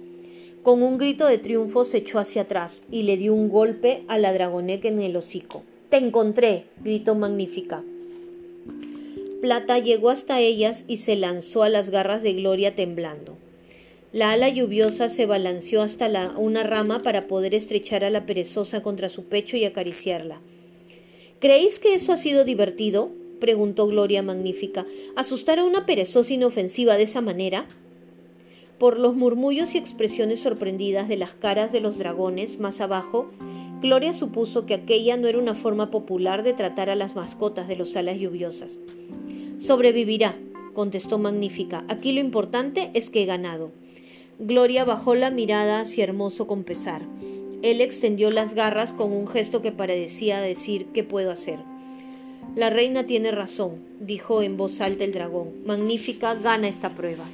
Con 0.62 0.82
un 0.82 0.98
grito 0.98 1.26
de 1.26 1.38
triunfo 1.38 1.84
se 1.84 1.98
echó 1.98 2.18
hacia 2.18 2.42
atrás 2.42 2.82
y 2.90 3.02
le 3.02 3.16
dio 3.16 3.34
un 3.34 3.48
golpe 3.48 4.02
a 4.08 4.18
la 4.18 4.32
dragoneca 4.32 4.88
en 4.88 5.00
el 5.00 5.14
hocico. 5.16 5.62
Te 5.90 5.98
encontré, 5.98 6.64
gritó 6.82 7.14
Magnífica. 7.14 7.84
Plata 9.40 9.78
llegó 9.78 10.10
hasta 10.10 10.40
ellas 10.40 10.84
y 10.88 10.96
se 10.96 11.14
lanzó 11.14 11.62
a 11.62 11.68
las 11.68 11.90
garras 11.90 12.24
de 12.24 12.32
Gloria 12.32 12.74
temblando. 12.74 13.36
La 14.12 14.32
ala 14.32 14.48
lluviosa 14.48 15.08
se 15.08 15.26
balanceó 15.26 15.82
hasta 15.82 16.32
una 16.36 16.64
rama 16.64 17.02
para 17.04 17.28
poder 17.28 17.54
estrechar 17.54 18.02
a 18.02 18.10
la 18.10 18.26
perezosa 18.26 18.82
contra 18.82 19.08
su 19.08 19.26
pecho 19.26 19.56
y 19.56 19.64
acariciarla. 19.64 20.40
¿Creéis 21.38 21.78
que 21.78 21.94
eso 21.94 22.12
ha 22.12 22.16
sido 22.16 22.44
divertido? 22.44 23.12
preguntó 23.38 23.86
Gloria 23.86 24.22
Magnífica. 24.22 24.86
¿Asustar 25.14 25.60
a 25.60 25.64
una 25.64 25.86
perezosa 25.86 26.32
inofensiva 26.32 26.96
de 26.96 27.04
esa 27.04 27.20
manera? 27.20 27.68
Por 28.78 28.98
los 28.98 29.14
murmullos 29.14 29.74
y 29.74 29.78
expresiones 29.78 30.40
sorprendidas 30.40 31.08
de 31.08 31.16
las 31.16 31.34
caras 31.34 31.70
de 31.70 31.80
los 31.80 31.98
dragones 31.98 32.58
más 32.58 32.80
abajo, 32.80 33.30
Gloria 33.82 34.14
supuso 34.14 34.64
que 34.64 34.74
aquella 34.74 35.16
no 35.16 35.28
era 35.28 35.38
una 35.38 35.54
forma 35.54 35.90
popular 35.90 36.42
de 36.42 36.54
tratar 36.54 36.88
a 36.88 36.94
las 36.94 37.14
mascotas 37.14 37.68
de 37.68 37.76
los 37.76 37.94
alas 37.94 38.18
lluviosas. 38.18 38.78
Sobrevivirá, 39.58 40.34
contestó 40.72 41.18
Magnífica. 41.18 41.84
Aquí 41.88 42.12
lo 42.12 42.20
importante 42.20 42.90
es 42.94 43.10
que 43.10 43.22
he 43.22 43.26
ganado. 43.26 43.72
Gloria 44.38 44.84
bajó 44.84 45.14
la 45.14 45.30
mirada 45.30 45.80
hacia 45.80 46.04
Hermoso 46.04 46.46
con 46.46 46.64
pesar. 46.64 47.02
Él 47.62 47.80
extendió 47.80 48.30
las 48.30 48.54
garras 48.54 48.92
con 48.92 49.12
un 49.12 49.26
gesto 49.26 49.60
que 49.60 49.72
parecía 49.72 50.40
decir 50.40 50.86
¿qué 50.94 51.04
puedo 51.04 51.30
hacer? 51.30 51.58
La 52.54 52.70
reina 52.70 53.04
tiene 53.04 53.30
razón, 53.30 53.76
dijo 54.00 54.42
en 54.42 54.56
voz 54.56 54.80
alta 54.80 55.04
el 55.04 55.12
dragón. 55.12 55.48
Magnífica 55.66 56.34
gana 56.34 56.68
esta 56.68 56.90
prueba. 56.90 57.24